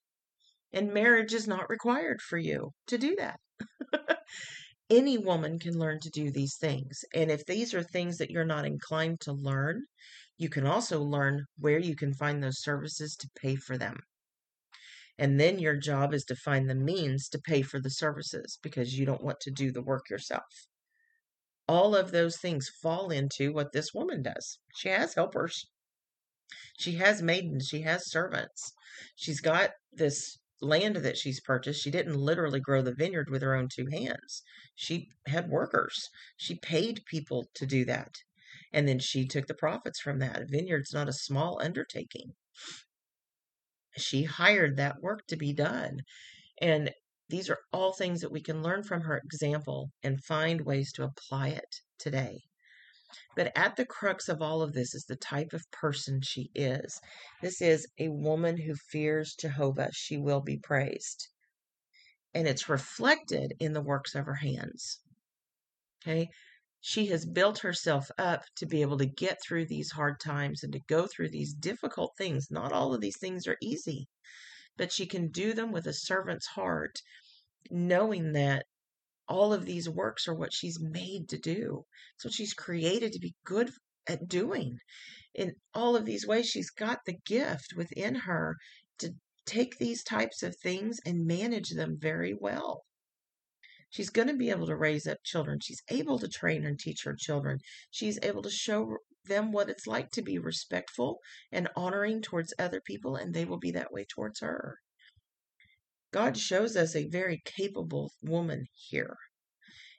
And 0.74 0.94
marriage 0.94 1.34
is 1.34 1.48
not 1.48 1.70
required 1.70 2.22
for 2.22 2.38
you 2.38 2.72
to 2.88 2.98
do 2.98 3.16
that. 3.18 3.40
Any 4.90 5.18
woman 5.18 5.60
can 5.60 5.78
learn 5.78 6.00
to 6.02 6.10
do 6.10 6.32
these 6.32 6.58
things. 6.58 7.04
And 7.14 7.32
if 7.32 7.46
these 7.46 7.74
are 7.74 7.84
things 7.84 8.18
that 8.18 8.30
you're 8.30 8.46
not 8.46 8.66
inclined 8.66 9.22
to 9.22 9.34
learn, 9.34 9.86
you 10.38 10.50
can 10.50 10.66
also 10.66 11.02
learn 11.02 11.46
where 11.60 11.80
you 11.80 11.96
can 11.96 12.14
find 12.14 12.42
those 12.42 12.62
services 12.62 13.16
to 13.18 13.30
pay 13.36 13.56
for 13.56 13.78
them. 13.78 14.00
And 15.18 15.40
then 15.40 15.60
your 15.60 15.78
job 15.78 16.14
is 16.14 16.24
to 16.26 16.36
find 16.36 16.70
the 16.70 16.76
means 16.76 17.30
to 17.30 17.40
pay 17.40 17.62
for 17.62 17.80
the 17.80 17.90
services 17.90 18.58
because 18.62 18.98
you 18.98 19.06
don't 19.06 19.24
want 19.24 19.40
to 19.42 19.52
do 19.52 19.72
the 19.72 19.84
work 19.84 20.10
yourself. 20.10 20.68
All 21.68 21.96
of 21.96 22.12
those 22.12 22.38
things 22.38 22.70
fall 22.82 23.12
into 23.12 23.54
what 23.54 23.72
this 23.72 23.94
woman 23.94 24.24
does. 24.24 24.60
She 24.76 24.90
has 24.90 25.14
helpers. 25.14 25.68
She 26.78 26.94
has 26.94 27.22
maidens. 27.22 27.68
She 27.68 27.82
has 27.82 28.10
servants. 28.10 28.74
She's 29.16 29.40
got 29.40 29.72
this 29.92 30.40
land 30.62 30.98
that 30.98 31.18
she's 31.18 31.42
purchased, 31.42 31.82
she 31.82 31.92
didn't 31.92 32.16
literally 32.16 32.60
grow 32.60 32.82
the 32.82 32.94
vineyard 32.94 33.30
with 33.30 33.42
her 33.42 33.56
own 33.56 33.68
two 33.68 33.88
hands. 33.88 34.44
She 34.76 35.10
had 35.26 35.50
workers. 35.50 36.10
She 36.38 36.56
paid 36.56 37.04
people 37.06 37.50
to 37.56 37.66
do 37.66 37.84
that. 37.86 38.14
And 38.72 38.88
then 38.88 39.00
she 39.00 39.28
took 39.28 39.48
the 39.48 39.54
profits 39.54 40.00
from 40.00 40.20
that. 40.20 40.42
A 40.42 40.46
vineyard's 40.46 40.94
not 40.94 41.10
a 41.10 41.14
small 41.14 41.60
undertaking. 41.62 42.36
She 43.98 44.24
hired 44.24 44.78
that 44.78 45.02
work 45.02 45.26
to 45.28 45.36
be 45.36 45.54
done. 45.54 46.02
And 46.62 46.92
these 47.30 47.50
are 47.50 47.60
all 47.72 47.94
things 47.94 48.22
that 48.22 48.32
we 48.32 48.42
can 48.42 48.62
learn 48.62 48.84
from 48.84 49.02
her 49.02 49.18
example 49.18 49.92
and 50.04 50.24
find 50.24 50.62
ways 50.62 50.92
to 50.94 51.04
apply 51.04 51.50
it 51.50 51.76
today. 51.98 52.40
But 53.36 53.52
at 53.58 53.76
the 53.76 53.86
crux 53.86 54.30
of 54.30 54.42
all 54.42 54.62
of 54.62 54.74
this 54.74 54.94
is 54.94 55.06
the 55.06 55.16
type 55.16 55.54
of 55.54 55.70
person 55.72 56.22
she 56.22 56.50
is. 56.56 57.00
This 57.42 57.62
is 57.62 57.88
a 58.00 58.10
woman 58.10 58.58
who 58.58 58.76
fears 58.76 59.36
Jehovah. 59.36 59.90
She 59.94 60.18
will 60.18 60.42
be 60.42 60.58
praised. 60.58 61.28
And 62.34 62.48
it's 62.48 62.70
reflected 62.70 63.54
in 63.60 63.74
the 63.74 63.82
works 63.82 64.16
of 64.16 64.26
her 64.26 64.36
hands. 64.36 65.00
Okay. 66.02 66.30
She 66.84 67.06
has 67.08 67.28
built 67.28 67.60
herself 67.60 68.10
up 68.18 68.44
to 68.56 68.66
be 68.66 68.82
able 68.82 68.98
to 68.98 69.06
get 69.06 69.40
through 69.42 69.68
these 69.68 69.92
hard 69.92 70.20
times 70.20 70.64
and 70.64 70.74
to 70.74 70.80
go 70.88 71.06
through 71.06 71.30
these 71.30 71.54
difficult 71.54 72.18
things. 72.18 72.50
Not 72.50 72.72
all 72.72 72.96
of 72.96 73.02
these 73.02 73.20
things 73.20 73.46
are 73.46 73.58
easy, 73.62 74.08
but 74.78 74.92
she 74.92 75.06
can 75.06 75.30
do 75.30 75.54
them 75.54 75.72
with 75.72 75.86
a 75.86 75.94
servant's 75.94 76.48
heart, 76.48 77.02
knowing 77.70 78.34
that 78.34 78.66
all 79.28 79.54
of 79.54 79.66
these 79.66 79.88
works 79.88 80.28
are 80.28 80.34
what 80.34 80.54
she's 80.54 80.80
made 80.82 81.30
to 81.30 81.38
do. 81.38 81.86
What 82.24 82.34
she's 82.34 82.54
created 82.54 83.14
to 83.14 83.20
be 83.20 83.36
good 83.46 83.72
at 84.08 84.28
doing. 84.28 84.80
In 85.36 85.54
all 85.76 85.96
of 85.96 86.06
these 86.06 86.26
ways, 86.26 86.50
she's 86.50 86.72
got 86.72 87.06
the 87.06 87.20
gift 87.26 87.74
within 87.76 88.16
her 88.16 88.58
to 88.98 89.14
take 89.46 89.78
these 89.78 90.04
types 90.04 90.42
of 90.42 90.56
things 90.58 91.00
and 91.06 91.28
manage 91.28 91.70
them 91.70 91.98
very 92.00 92.34
well. 92.34 92.84
She's 93.92 94.10
going 94.10 94.30
to 94.30 94.34
be 94.34 94.50
able 94.50 94.68
to 94.68 94.76
raise 94.76 95.06
up 95.06 95.18
children. 95.24 95.60
She's 95.60 95.84
able 95.90 96.18
to 96.20 96.28
train 96.30 96.66
and 96.66 96.80
teach 96.80 97.04
her 97.04 97.16
children. 97.16 97.60
She's 97.92 98.18
able 98.24 98.42
to 98.42 98.50
show 98.50 98.98
them 99.26 99.52
what 99.52 99.70
it's 99.70 99.86
like 99.86 100.10
to 100.12 100.22
be 100.22 100.40
respectful 100.40 101.20
and 101.52 101.68
honoring 101.76 102.22
towards 102.22 102.54
other 102.58 102.82
people, 102.82 103.18
and 103.18 103.34
they 103.34 103.46
will 103.46 103.60
be 103.60 103.72
that 103.72 103.92
way 103.92 104.06
towards 104.06 104.40
her. 104.40 104.78
God 106.12 106.38
shows 106.38 106.76
us 106.78 106.96
a 106.96 107.10
very 107.10 107.42
capable 107.44 108.12
woman 108.22 108.66
here. 108.74 109.18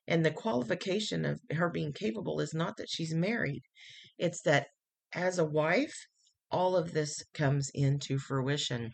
And 0.07 0.25
the 0.25 0.31
qualification 0.31 1.25
of 1.25 1.41
her 1.51 1.69
being 1.69 1.93
capable 1.93 2.41
is 2.41 2.55
not 2.55 2.79
that 2.79 2.91
she's 2.91 3.15
married, 3.15 3.63
it's 4.19 4.41
that 4.43 4.69
as 5.13 5.39
a 5.39 5.45
wife, 5.45 6.07
all 6.51 6.77
of 6.77 6.93
this 6.93 7.23
comes 7.35 7.71
into 7.75 8.19
fruition 8.19 8.93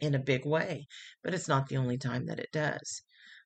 in 0.00 0.14
a 0.14 0.18
big 0.18 0.44
way. 0.44 0.86
But 1.22 1.32
it's 1.32 1.48
not 1.48 1.68
the 1.68 1.78
only 1.78 1.96
time 1.96 2.26
that 2.26 2.38
it 2.38 2.52
does. 2.52 3.02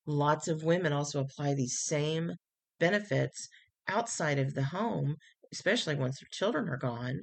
Lots 0.08 0.48
of 0.48 0.64
women 0.64 0.92
also 0.92 1.20
apply 1.20 1.54
these 1.54 1.78
same 1.80 2.32
benefits 2.80 3.48
outside 3.86 4.40
of 4.40 4.54
the 4.54 4.64
home, 4.64 5.18
especially 5.52 5.94
once 5.94 6.18
their 6.18 6.28
children 6.32 6.68
are 6.68 6.76
gone, 6.78 7.22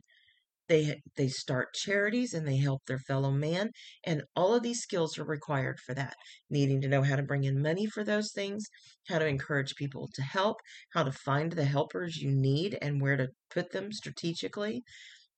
They 0.67 1.01
they 1.15 1.27
start 1.27 1.73
charities 1.73 2.33
and 2.35 2.47
they 2.47 2.57
help 2.57 2.85
their 2.85 2.99
fellow 2.99 3.31
man, 3.31 3.71
and 4.03 4.23
all 4.35 4.53
of 4.53 4.61
these 4.63 4.81
skills 4.81 5.17
are 5.17 5.25
required 5.25 5.79
for 5.79 5.95
that. 5.95 6.15
Needing 6.49 6.81
to 6.81 6.87
know 6.87 7.01
how 7.01 7.15
to 7.15 7.23
bring 7.23 7.43
in 7.45 7.61
money 7.61 7.87
for 7.87 8.03
those 8.03 8.31
things, 8.31 8.65
how 9.07 9.19
to 9.19 9.25
encourage 9.27 9.75
people 9.75 10.07
to 10.13 10.21
help, 10.21 10.57
how 10.93 11.03
to 11.03 11.11
find 11.11 11.53
the 11.53 11.65
helpers 11.65 12.17
you 12.17 12.31
need 12.31 12.77
and 12.81 13.01
where 13.01 13.17
to 13.17 13.29
put 13.49 13.71
them 13.71 13.91
strategically. 13.91 14.83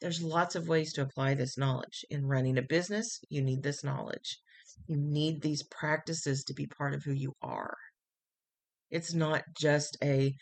There's 0.02 0.22
lots 0.22 0.56
of 0.56 0.68
ways 0.68 0.94
to 0.94 1.04
apply 1.04 1.36
this 1.36 1.58
knowledge. 1.58 2.06
In 2.10 2.26
running 2.26 2.58
a 2.58 2.62
business, 2.62 3.20
you 3.30 3.42
need 3.42 3.64
this 3.64 3.84
knowledge. 3.84 4.40
You 4.86 4.98
need 4.98 5.42
these 5.42 5.64
practices 5.64 6.44
to 6.46 6.54
be 6.54 6.68
part 6.68 6.94
of 6.94 7.04
who 7.04 7.14
you 7.14 7.34
are. 7.42 7.76
It's 8.90 9.14
not 9.14 9.44
just 9.60 9.98
a 10.04 10.34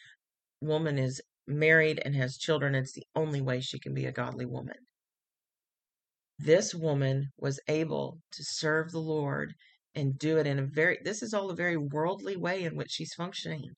woman 0.61 0.99
is 0.99 1.21
married 1.47 2.01
and 2.03 2.15
has 2.15 2.37
children. 2.37 2.75
It's 2.75 2.93
the 2.93 3.05
only 3.15 3.41
way 3.41 3.61
she 3.61 3.79
can 3.79 3.93
be 3.93 4.05
a 4.05 4.11
godly 4.11 4.45
woman. 4.45 4.77
This 6.37 6.75
woman 6.75 7.29
was 7.37 7.59
able 7.67 8.19
to 8.33 8.43
serve 8.43 8.91
the 8.91 8.99
Lord 8.99 9.53
and 9.93 10.17
do 10.19 10.37
it 10.37 10.45
in 10.45 10.59
a 10.59 10.65
very, 10.65 10.99
this 11.03 11.23
is 11.23 11.33
all 11.33 11.49
a 11.49 11.55
very 11.55 11.77
worldly 11.77 12.35
way 12.35 12.63
in 12.63 12.75
which 12.75 12.91
she's 12.91 13.13
functioning. 13.13 13.71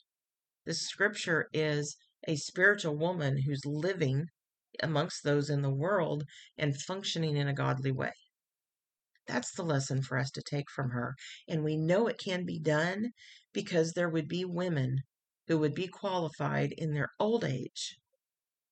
This 0.65 0.81
scripture 0.81 1.47
is 1.53 1.95
a 2.27 2.35
spiritual 2.35 2.97
woman 2.97 3.43
who's 3.45 3.65
living 3.65 4.25
amongst 4.81 5.23
those 5.23 5.49
in 5.49 5.61
the 5.61 5.73
world 5.73 6.23
and 6.57 6.75
functioning 6.81 7.37
in 7.37 7.47
a 7.47 7.53
godly 7.53 7.91
way. 7.91 8.13
That's 9.27 9.51
the 9.51 9.63
lesson 9.63 10.01
for 10.01 10.17
us 10.17 10.31
to 10.31 10.41
take 10.41 10.69
from 10.69 10.89
her. 10.91 11.15
And 11.47 11.63
we 11.63 11.77
know 11.77 12.07
it 12.07 12.17
can 12.17 12.45
be 12.45 12.59
done 12.59 13.11
because 13.53 13.93
there 13.93 14.09
would 14.09 14.27
be 14.27 14.45
women 14.45 15.03
who 15.47 15.57
would 15.57 15.73
be 15.73 15.87
qualified 15.87 16.73
in 16.77 16.93
their 16.93 17.11
old 17.19 17.43
age 17.43 17.97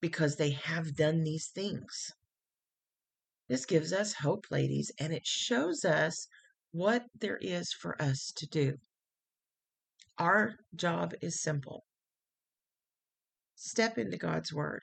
because 0.01 0.35
they 0.35 0.51
have 0.51 0.95
done 0.95 1.23
these 1.23 1.47
things. 1.47 2.11
This 3.47 3.65
gives 3.65 3.93
us 3.93 4.13
hope, 4.13 4.45
ladies, 4.49 4.91
and 4.99 5.13
it 5.13 5.25
shows 5.25 5.85
us 5.85 6.27
what 6.71 7.03
there 7.19 7.37
is 7.41 7.71
for 7.71 8.01
us 8.01 8.31
to 8.37 8.47
do. 8.47 8.73
Our 10.17 10.55
job 10.75 11.13
is 11.21 11.41
simple 11.41 11.85
step 13.55 13.97
into 13.97 14.17
God's 14.17 14.53
Word, 14.53 14.81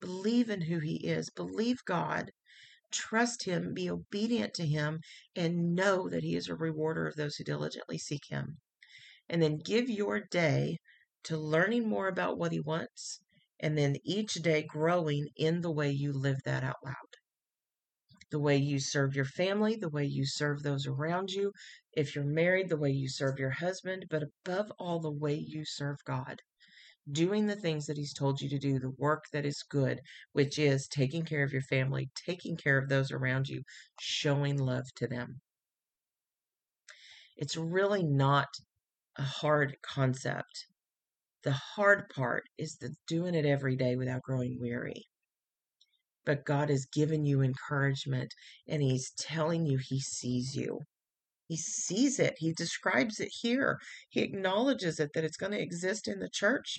believe 0.00 0.50
in 0.50 0.60
who 0.60 0.78
He 0.78 0.96
is, 1.06 1.30
believe 1.30 1.84
God, 1.84 2.30
trust 2.94 3.44
Him, 3.44 3.74
be 3.74 3.90
obedient 3.90 4.54
to 4.54 4.66
Him, 4.66 5.00
and 5.34 5.74
know 5.74 6.08
that 6.08 6.22
He 6.22 6.36
is 6.36 6.48
a 6.48 6.54
rewarder 6.54 7.06
of 7.06 7.16
those 7.16 7.36
who 7.36 7.44
diligently 7.44 7.98
seek 7.98 8.26
Him. 8.28 8.58
And 9.28 9.42
then 9.42 9.58
give 9.58 9.90
your 9.90 10.20
day 10.20 10.78
to 11.24 11.36
learning 11.36 11.88
more 11.88 12.08
about 12.08 12.38
what 12.38 12.52
He 12.52 12.60
wants, 12.60 13.20
and 13.60 13.76
then 13.76 13.96
each 14.04 14.34
day 14.34 14.62
growing 14.62 15.28
in 15.36 15.60
the 15.60 15.72
way 15.72 15.90
you 15.90 16.12
live 16.12 16.42
that 16.44 16.62
out 16.62 16.84
loud. 16.84 16.94
The 18.30 18.40
way 18.40 18.56
you 18.56 18.78
serve 18.78 19.14
your 19.14 19.24
family, 19.24 19.76
the 19.76 19.88
way 19.88 20.04
you 20.04 20.24
serve 20.24 20.62
those 20.62 20.86
around 20.86 21.30
you. 21.30 21.52
If 21.92 22.14
you're 22.14 22.24
married, 22.24 22.68
the 22.68 22.76
way 22.76 22.90
you 22.90 23.08
serve 23.08 23.38
your 23.38 23.50
husband, 23.50 24.06
but 24.08 24.22
above 24.22 24.72
all, 24.78 25.00
the 25.00 25.10
way 25.10 25.34
you 25.34 25.64
serve 25.64 25.98
God 26.04 26.40
doing 27.12 27.46
the 27.46 27.56
things 27.56 27.86
that 27.86 27.96
he's 27.96 28.14
told 28.14 28.40
you 28.40 28.48
to 28.48 28.58
do, 28.58 28.78
the 28.78 28.94
work 28.98 29.24
that 29.32 29.44
is 29.44 29.62
good, 29.68 30.00
which 30.32 30.58
is 30.58 30.88
taking 30.88 31.24
care 31.24 31.42
of 31.42 31.52
your 31.52 31.62
family, 31.62 32.10
taking 32.14 32.56
care 32.56 32.78
of 32.78 32.88
those 32.88 33.12
around 33.12 33.48
you, 33.48 33.62
showing 34.00 34.58
love 34.58 34.84
to 34.96 35.06
them. 35.06 35.40
It's 37.36 37.56
really 37.56 38.02
not 38.02 38.48
a 39.16 39.22
hard 39.22 39.76
concept. 39.82 40.66
The 41.42 41.52
hard 41.52 42.08
part 42.08 42.44
is 42.58 42.76
the 42.76 42.94
doing 43.06 43.34
it 43.34 43.44
every 43.44 43.76
day 43.76 43.96
without 43.96 44.22
growing 44.22 44.58
weary. 44.60 45.06
But 46.24 46.46
God 46.46 46.70
has 46.70 46.86
given 46.86 47.26
you 47.26 47.42
encouragement 47.42 48.32
and 48.66 48.82
He's 48.82 49.12
telling 49.18 49.66
you 49.66 49.78
He 49.78 50.00
sees 50.00 50.56
you. 50.56 50.80
He 51.48 51.58
sees 51.58 52.18
it. 52.18 52.34
He 52.38 52.54
describes 52.54 53.20
it 53.20 53.28
here. 53.28 53.78
He 54.08 54.22
acknowledges 54.22 54.98
it 54.98 55.10
that 55.12 55.24
it's 55.24 55.36
going 55.36 55.52
to 55.52 55.60
exist 55.60 56.08
in 56.08 56.18
the 56.18 56.30
church 56.30 56.78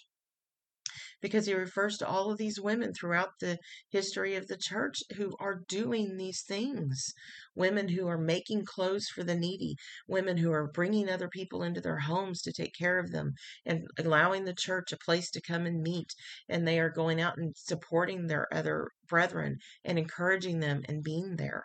because 1.21 1.45
he 1.45 1.53
refers 1.53 1.97
to 1.97 2.07
all 2.07 2.31
of 2.31 2.37
these 2.37 2.59
women 2.59 2.93
throughout 2.93 3.31
the 3.39 3.57
history 3.89 4.35
of 4.35 4.47
the 4.47 4.57
church 4.57 4.97
who 5.17 5.35
are 5.39 5.63
doing 5.67 6.17
these 6.17 6.43
things. 6.43 7.13
Women 7.55 7.89
who 7.89 8.07
are 8.07 8.17
making 8.17 8.65
clothes 8.65 9.07
for 9.07 9.23
the 9.23 9.35
needy, 9.35 9.75
women 10.07 10.37
who 10.37 10.51
are 10.51 10.71
bringing 10.71 11.09
other 11.09 11.29
people 11.29 11.63
into 11.63 11.81
their 11.81 11.99
homes 11.99 12.41
to 12.41 12.51
take 12.51 12.73
care 12.77 12.99
of 12.99 13.11
them 13.11 13.33
and 13.65 13.87
allowing 13.97 14.45
the 14.45 14.53
church 14.53 14.91
a 14.91 14.97
place 14.97 15.29
to 15.31 15.41
come 15.41 15.65
and 15.65 15.81
meet. 15.81 16.09
And 16.49 16.67
they 16.67 16.79
are 16.79 16.89
going 16.89 17.21
out 17.21 17.37
and 17.37 17.55
supporting 17.55 18.27
their 18.27 18.53
other 18.53 18.89
brethren 19.07 19.57
and 19.83 19.97
encouraging 19.97 20.59
them 20.59 20.83
and 20.87 21.03
being 21.03 21.35
there. 21.37 21.63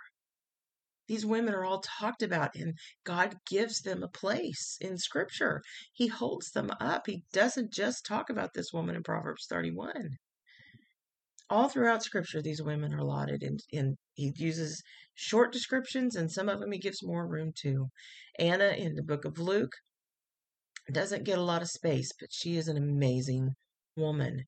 These 1.11 1.27
women 1.27 1.55
are 1.55 1.65
all 1.65 1.81
talked 1.81 2.23
about, 2.23 2.55
and 2.55 2.79
God 3.03 3.35
gives 3.45 3.81
them 3.81 4.05
a 4.05 4.09
place 4.09 4.79
in 4.81 4.97
Scripture. 4.97 5.61
He 5.93 6.07
holds 6.07 6.53
them 6.53 6.71
up. 6.79 7.09
He 7.09 7.25
doesn't 7.33 7.73
just 7.73 8.07
talk 8.07 8.31
about 8.31 8.51
this 8.55 8.73
woman 8.73 8.95
in 8.95 9.03
Proverbs 9.03 9.47
31. 9.49 10.19
All 11.51 11.69
throughout 11.69 12.05
Scripture, 12.05 12.41
these 12.41 12.63
women 12.63 12.95
are 12.95 13.03
lauded, 13.03 13.43
and, 13.43 13.59
and 13.73 13.97
he 14.15 14.33
uses 14.37 14.85
short 15.13 15.53
descriptions, 15.53 16.15
and 16.15 16.31
some 16.31 16.49
of 16.49 16.61
them 16.61 16.71
he 16.71 16.79
gives 16.79 17.03
more 17.03 17.27
room 17.27 17.51
to. 17.63 17.89
Anna 18.39 18.69
in 18.69 18.95
the 18.95 19.03
book 19.03 19.25
of 19.25 19.41
Luke 19.41 19.73
doesn't 20.93 21.25
get 21.25 21.39
a 21.39 21.43
lot 21.43 21.61
of 21.61 21.71
space, 21.71 22.13
but 22.21 22.29
she 22.31 22.57
is 22.57 22.69
an 22.69 22.77
amazing 22.77 23.55
woman 23.97 24.45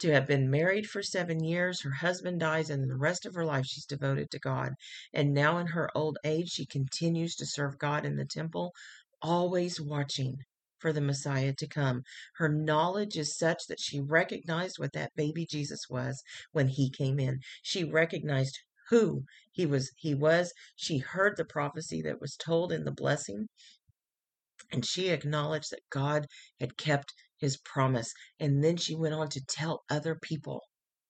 to 0.00 0.12
have 0.12 0.26
been 0.26 0.50
married 0.50 0.88
for 0.88 1.02
seven 1.02 1.42
years. 1.42 1.80
Her 1.82 1.90
husband 1.90 2.40
dies, 2.40 2.70
and 2.70 2.88
the 2.88 2.96
rest 2.96 3.26
of 3.26 3.34
her 3.34 3.44
life 3.44 3.66
she's 3.66 3.86
devoted 3.86 4.30
to 4.30 4.38
God. 4.38 4.74
And 5.12 5.34
now, 5.34 5.58
in 5.58 5.66
her 5.68 5.90
old 5.96 6.18
age, 6.24 6.50
she 6.50 6.66
continues 6.66 7.34
to 7.36 7.46
serve 7.46 7.78
God 7.78 8.04
in 8.04 8.16
the 8.16 8.24
temple, 8.24 8.74
always 9.22 9.80
watching 9.80 10.38
for 10.78 10.92
the 10.92 11.00
Messiah 11.00 11.52
to 11.54 11.66
come. 11.66 12.02
Her 12.34 12.48
knowledge 12.48 13.16
is 13.16 13.36
such 13.36 13.66
that 13.68 13.80
she 13.80 14.00
recognized 14.00 14.78
what 14.78 14.92
that 14.92 15.14
baby 15.16 15.46
Jesus 15.46 15.88
was 15.90 16.22
when 16.52 16.68
he 16.68 16.90
came 16.90 17.18
in. 17.18 17.40
She 17.62 17.84
recognized 17.84 18.58
who 18.90 19.24
he 19.52 19.66
was 19.66 19.90
he 19.96 20.14
was 20.14 20.52
she 20.76 20.98
heard 20.98 21.36
the 21.36 21.44
prophecy 21.44 22.00
that 22.02 22.20
was 22.20 22.36
told 22.36 22.72
in 22.72 22.84
the 22.84 22.90
blessing 22.92 23.48
and 24.72 24.84
she 24.84 25.08
acknowledged 25.08 25.70
that 25.70 25.88
God 25.90 26.26
had 26.60 26.76
kept 26.76 27.12
his 27.38 27.56
promise. 27.58 28.12
And 28.38 28.62
then 28.62 28.76
she 28.76 28.94
went 28.94 29.14
on 29.14 29.28
to 29.30 29.44
tell 29.44 29.84
other 29.88 30.14
people 30.14 30.62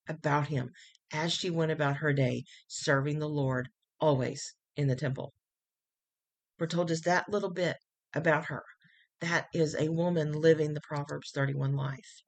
about 0.09 0.49
him 0.49 0.71
as 1.13 1.33
she 1.33 1.51
went 1.51 1.73
about 1.73 1.97
her 1.97 2.13
day, 2.13 2.45
serving 2.67 3.19
the 3.19 3.29
Lord 3.29 3.69
always 4.01 4.55
in 4.77 4.89
the 4.89 4.97
temple. 4.97 5.33
We're 6.59 6.67
told 6.67 6.89
just 6.89 7.05
that 7.05 7.29
little 7.29 7.51
bit 7.51 7.77
about 8.15 8.47
her. 8.47 8.63
That 9.21 9.47
is 9.53 9.75
a 9.75 9.89
woman 9.89 10.33
living 10.33 10.75
the 10.75 10.81
Proverbs 10.81 11.31
31 11.35 11.75
life. 11.75 12.23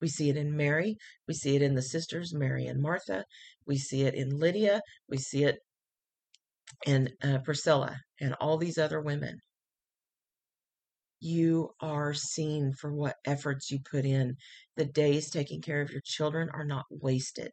We 0.00 0.08
see 0.08 0.28
it 0.28 0.36
in 0.36 0.56
Mary. 0.56 0.96
We 1.26 1.34
see 1.34 1.56
it 1.56 1.62
in 1.62 1.74
the 1.74 1.82
sisters, 1.82 2.34
Mary 2.34 2.66
and 2.66 2.82
Martha. 2.82 3.24
We 3.66 3.78
see 3.78 4.02
it 4.02 4.14
in 4.14 4.38
Lydia. 4.38 4.82
We 5.08 5.18
see 5.18 5.44
it 5.44 5.58
in 6.86 7.08
uh, 7.22 7.38
Priscilla 7.44 7.96
and 8.20 8.34
all 8.34 8.58
these 8.58 8.78
other 8.78 9.00
women 9.00 9.38
you 11.20 11.70
are 11.80 12.14
seen 12.14 12.72
for 12.72 12.92
what 12.92 13.16
efforts 13.24 13.70
you 13.70 13.78
put 13.80 14.04
in. 14.04 14.36
The 14.76 14.84
days 14.84 15.30
taking 15.30 15.62
care 15.62 15.80
of 15.80 15.90
your 15.90 16.02
children 16.04 16.50
are 16.50 16.64
not 16.64 16.86
wasted. 16.90 17.52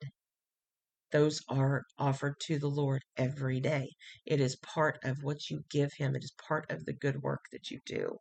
Those 1.11 1.41
are 1.47 1.85
offered 1.97 2.39
to 2.41 2.59
the 2.59 2.67
Lord 2.67 3.03
every 3.15 3.59
day. 3.59 3.91
It 4.25 4.41
is 4.41 4.55
part 4.57 4.99
of 5.03 5.23
what 5.23 5.49
you 5.49 5.63
give 5.69 5.93
Him, 5.93 6.15
it 6.15 6.23
is 6.23 6.31
part 6.31 6.69
of 6.71 6.85
the 6.85 6.93
good 6.93 7.21
work 7.21 7.45
that 7.51 7.69
you 7.71 7.79
do. 7.85 8.17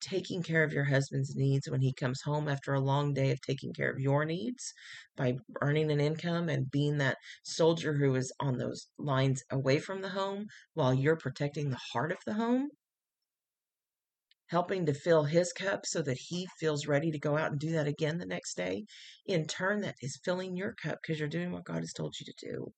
Taking 0.00 0.42
care 0.42 0.64
of 0.64 0.72
your 0.72 0.84
husband's 0.84 1.36
needs 1.36 1.68
when 1.68 1.80
he 1.80 1.92
comes 1.92 2.22
home 2.22 2.48
after 2.48 2.74
a 2.74 2.80
long 2.80 3.14
day 3.14 3.30
of 3.30 3.40
taking 3.40 3.72
care 3.72 3.90
of 3.90 4.00
your 4.00 4.24
needs 4.24 4.72
by 5.16 5.38
earning 5.60 5.90
an 5.92 6.00
income 6.00 6.48
and 6.48 6.70
being 6.70 6.98
that 6.98 7.18
soldier 7.44 7.94
who 7.94 8.14
is 8.14 8.32
on 8.40 8.58
those 8.58 8.88
lines 8.98 9.42
away 9.50 9.78
from 9.78 10.02
the 10.02 10.08
home 10.08 10.46
while 10.74 10.94
you're 10.94 11.16
protecting 11.16 11.70
the 11.70 11.80
heart 11.92 12.12
of 12.12 12.18
the 12.26 12.34
home 12.34 12.70
helping 14.52 14.84
to 14.84 14.92
fill 14.92 15.24
his 15.24 15.50
cup 15.50 15.80
so 15.86 16.02
that 16.02 16.18
he 16.18 16.46
feels 16.60 16.86
ready 16.86 17.10
to 17.10 17.18
go 17.18 17.38
out 17.38 17.50
and 17.50 17.58
do 17.58 17.72
that 17.72 17.86
again 17.86 18.18
the 18.18 18.26
next 18.26 18.54
day. 18.54 18.84
In 19.24 19.46
turn, 19.46 19.80
that 19.80 19.94
is 20.02 20.20
filling 20.22 20.54
your 20.54 20.74
cup 20.74 20.98
because 21.00 21.18
you're 21.18 21.26
doing 21.26 21.52
what 21.52 21.64
God 21.64 21.78
has 21.78 21.94
told 21.94 22.14
you 22.20 22.26
to 22.26 22.46
do. 22.50 22.72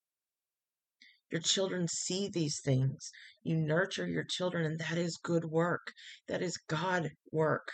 Your 1.32 1.40
children 1.40 1.88
see 1.88 2.28
these 2.32 2.60
things. 2.64 3.10
You 3.42 3.56
nurture 3.56 4.06
your 4.06 4.22
children, 4.22 4.64
and 4.64 4.78
that 4.78 4.96
is 4.96 5.18
good 5.20 5.46
work. 5.46 5.92
That 6.28 6.42
is 6.42 6.56
God 6.68 7.10
work. 7.32 7.66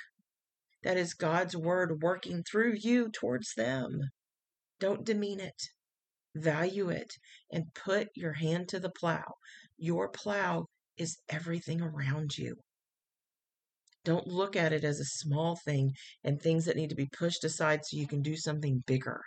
That 0.83 0.97
is 0.97 1.13
God's 1.13 1.55
word 1.55 2.01
working 2.01 2.43
through 2.43 2.77
you 2.81 3.11
towards 3.11 3.53
them. 3.55 4.01
Don't 4.79 5.05
demean 5.05 5.41
it. 5.41 5.63
Value 6.35 6.89
it 6.89 7.13
and 7.53 7.75
put 7.75 8.09
your 8.15 8.33
hand 8.33 8.71
to 8.71 8.81
the 8.81 8.89
plow. 8.89 9.35
Your 9.77 10.09
plow 10.09 10.69
is 10.97 11.19
everything 11.29 11.83
around 11.83 12.39
you. 12.39 12.57
Don't 14.05 14.27
look 14.27 14.57
at 14.57 14.73
it 14.73 14.85
as 14.85 14.99
a 14.99 15.05
small 15.05 15.57
thing 15.57 15.93
and 16.25 16.41
things 16.41 16.65
that 16.65 16.77
need 16.77 16.91
to 16.91 16.97
be 16.97 17.09
pushed 17.19 17.45
aside 17.45 17.85
so 17.85 17.97
you 17.97 18.07
can 18.07 18.23
do 18.23 18.37
something 18.37 18.83
bigger. 18.87 19.21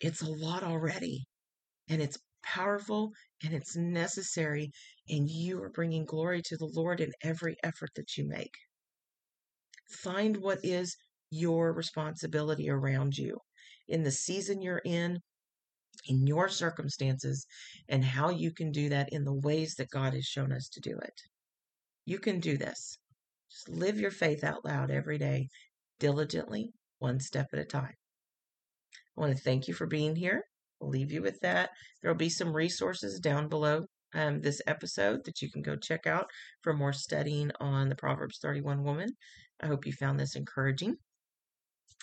It's 0.00 0.22
a 0.22 0.30
lot 0.30 0.62
already, 0.62 1.24
and 1.88 2.02
it's 2.02 2.18
powerful 2.42 3.12
and 3.44 3.54
it's 3.54 3.76
necessary, 3.76 4.70
and 5.08 5.28
you 5.30 5.62
are 5.62 5.70
bringing 5.70 6.04
glory 6.04 6.42
to 6.42 6.56
the 6.56 6.70
Lord 6.74 7.00
in 7.00 7.12
every 7.22 7.56
effort 7.62 7.90
that 7.96 8.16
you 8.16 8.28
make. 8.28 8.54
Find 9.90 10.36
what 10.36 10.58
is 10.62 10.96
your 11.30 11.72
responsibility 11.72 12.68
around 12.68 13.16
you 13.16 13.38
in 13.88 14.02
the 14.02 14.10
season 14.10 14.60
you're 14.60 14.82
in, 14.84 15.18
in 16.06 16.26
your 16.26 16.48
circumstances, 16.48 17.46
and 17.88 18.04
how 18.04 18.30
you 18.30 18.52
can 18.52 18.70
do 18.72 18.88
that 18.90 19.12
in 19.12 19.24
the 19.24 19.34
ways 19.34 19.74
that 19.76 19.90
God 19.90 20.14
has 20.14 20.24
shown 20.24 20.52
us 20.52 20.68
to 20.70 20.80
do 20.80 20.98
it. 20.98 21.14
You 22.04 22.18
can 22.18 22.40
do 22.40 22.58
this. 22.58 22.98
Just 23.52 23.68
live 23.68 24.00
your 24.00 24.10
faith 24.10 24.44
out 24.44 24.64
loud 24.64 24.90
every 24.90 25.18
day, 25.18 25.50
diligently, 26.00 26.72
one 27.00 27.20
step 27.20 27.48
at 27.52 27.58
a 27.58 27.66
time. 27.66 27.92
I 29.14 29.20
want 29.20 29.36
to 29.36 29.42
thank 29.42 29.68
you 29.68 29.74
for 29.74 29.86
being 29.86 30.16
here. 30.16 30.42
I'll 30.80 30.88
leave 30.88 31.12
you 31.12 31.20
with 31.20 31.38
that. 31.40 31.68
There 32.00 32.10
will 32.10 32.16
be 32.16 32.30
some 32.30 32.56
resources 32.56 33.20
down 33.20 33.50
below 33.50 33.84
um, 34.14 34.40
this 34.40 34.62
episode 34.66 35.26
that 35.26 35.42
you 35.42 35.50
can 35.50 35.60
go 35.60 35.76
check 35.76 36.06
out 36.06 36.30
for 36.62 36.72
more 36.72 36.94
studying 36.94 37.50
on 37.60 37.90
the 37.90 37.94
Proverbs 37.94 38.38
31 38.38 38.84
woman. 38.84 39.10
I 39.60 39.66
hope 39.66 39.84
you 39.84 39.92
found 39.92 40.18
this 40.18 40.34
encouraging. 40.34 40.96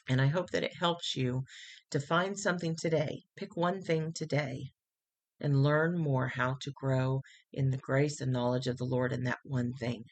And 0.08 0.22
I 0.22 0.28
hope 0.28 0.52
that 0.52 0.64
it 0.64 0.78
helps 0.78 1.16
you 1.16 1.46
to 1.90 2.00
find 2.00 2.38
something 2.38 2.76
today. 2.76 3.24
Pick 3.36 3.58
one 3.58 3.82
thing 3.82 4.14
today 4.14 4.70
and 5.40 5.64
learn 5.64 5.98
more 5.98 6.28
how 6.28 6.58
to 6.62 6.72
grow 6.76 7.22
in 7.54 7.72
the 7.72 7.78
grace 7.78 8.22
and 8.22 8.32
knowledge 8.32 8.68
of 8.68 8.78
the 8.78 8.86
Lord 8.86 9.12
in 9.12 9.24
that 9.24 9.40
one 9.44 9.74
thing. 9.74 10.04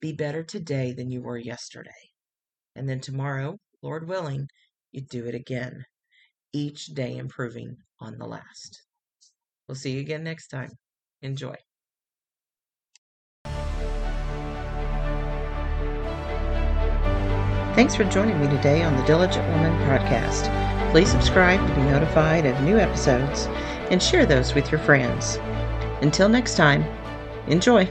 Be 0.00 0.12
better 0.12 0.42
today 0.42 0.92
than 0.92 1.10
you 1.10 1.22
were 1.22 1.38
yesterday. 1.38 1.90
And 2.76 2.88
then 2.88 3.00
tomorrow, 3.00 3.58
Lord 3.82 4.06
willing, 4.06 4.46
you 4.92 5.00
do 5.00 5.26
it 5.26 5.34
again, 5.34 5.84
each 6.52 6.86
day 6.86 7.16
improving 7.16 7.76
on 8.00 8.18
the 8.18 8.26
last. 8.26 8.82
We'll 9.66 9.74
see 9.74 9.92
you 9.92 10.00
again 10.00 10.22
next 10.22 10.48
time. 10.48 10.70
Enjoy. 11.22 11.56
Thanks 17.74 17.94
for 17.94 18.04
joining 18.04 18.40
me 18.40 18.48
today 18.48 18.82
on 18.82 18.96
the 18.96 19.04
Diligent 19.04 19.46
Woman 19.50 19.72
podcast. 19.82 20.50
Please 20.90 21.08
subscribe 21.10 21.64
to 21.68 21.74
be 21.74 21.82
notified 21.82 22.46
of 22.46 22.60
new 22.62 22.78
episodes 22.78 23.46
and 23.90 24.02
share 24.02 24.26
those 24.26 24.54
with 24.54 24.72
your 24.72 24.80
friends. 24.80 25.38
Until 26.02 26.28
next 26.28 26.56
time, 26.56 26.84
enjoy. 27.46 27.88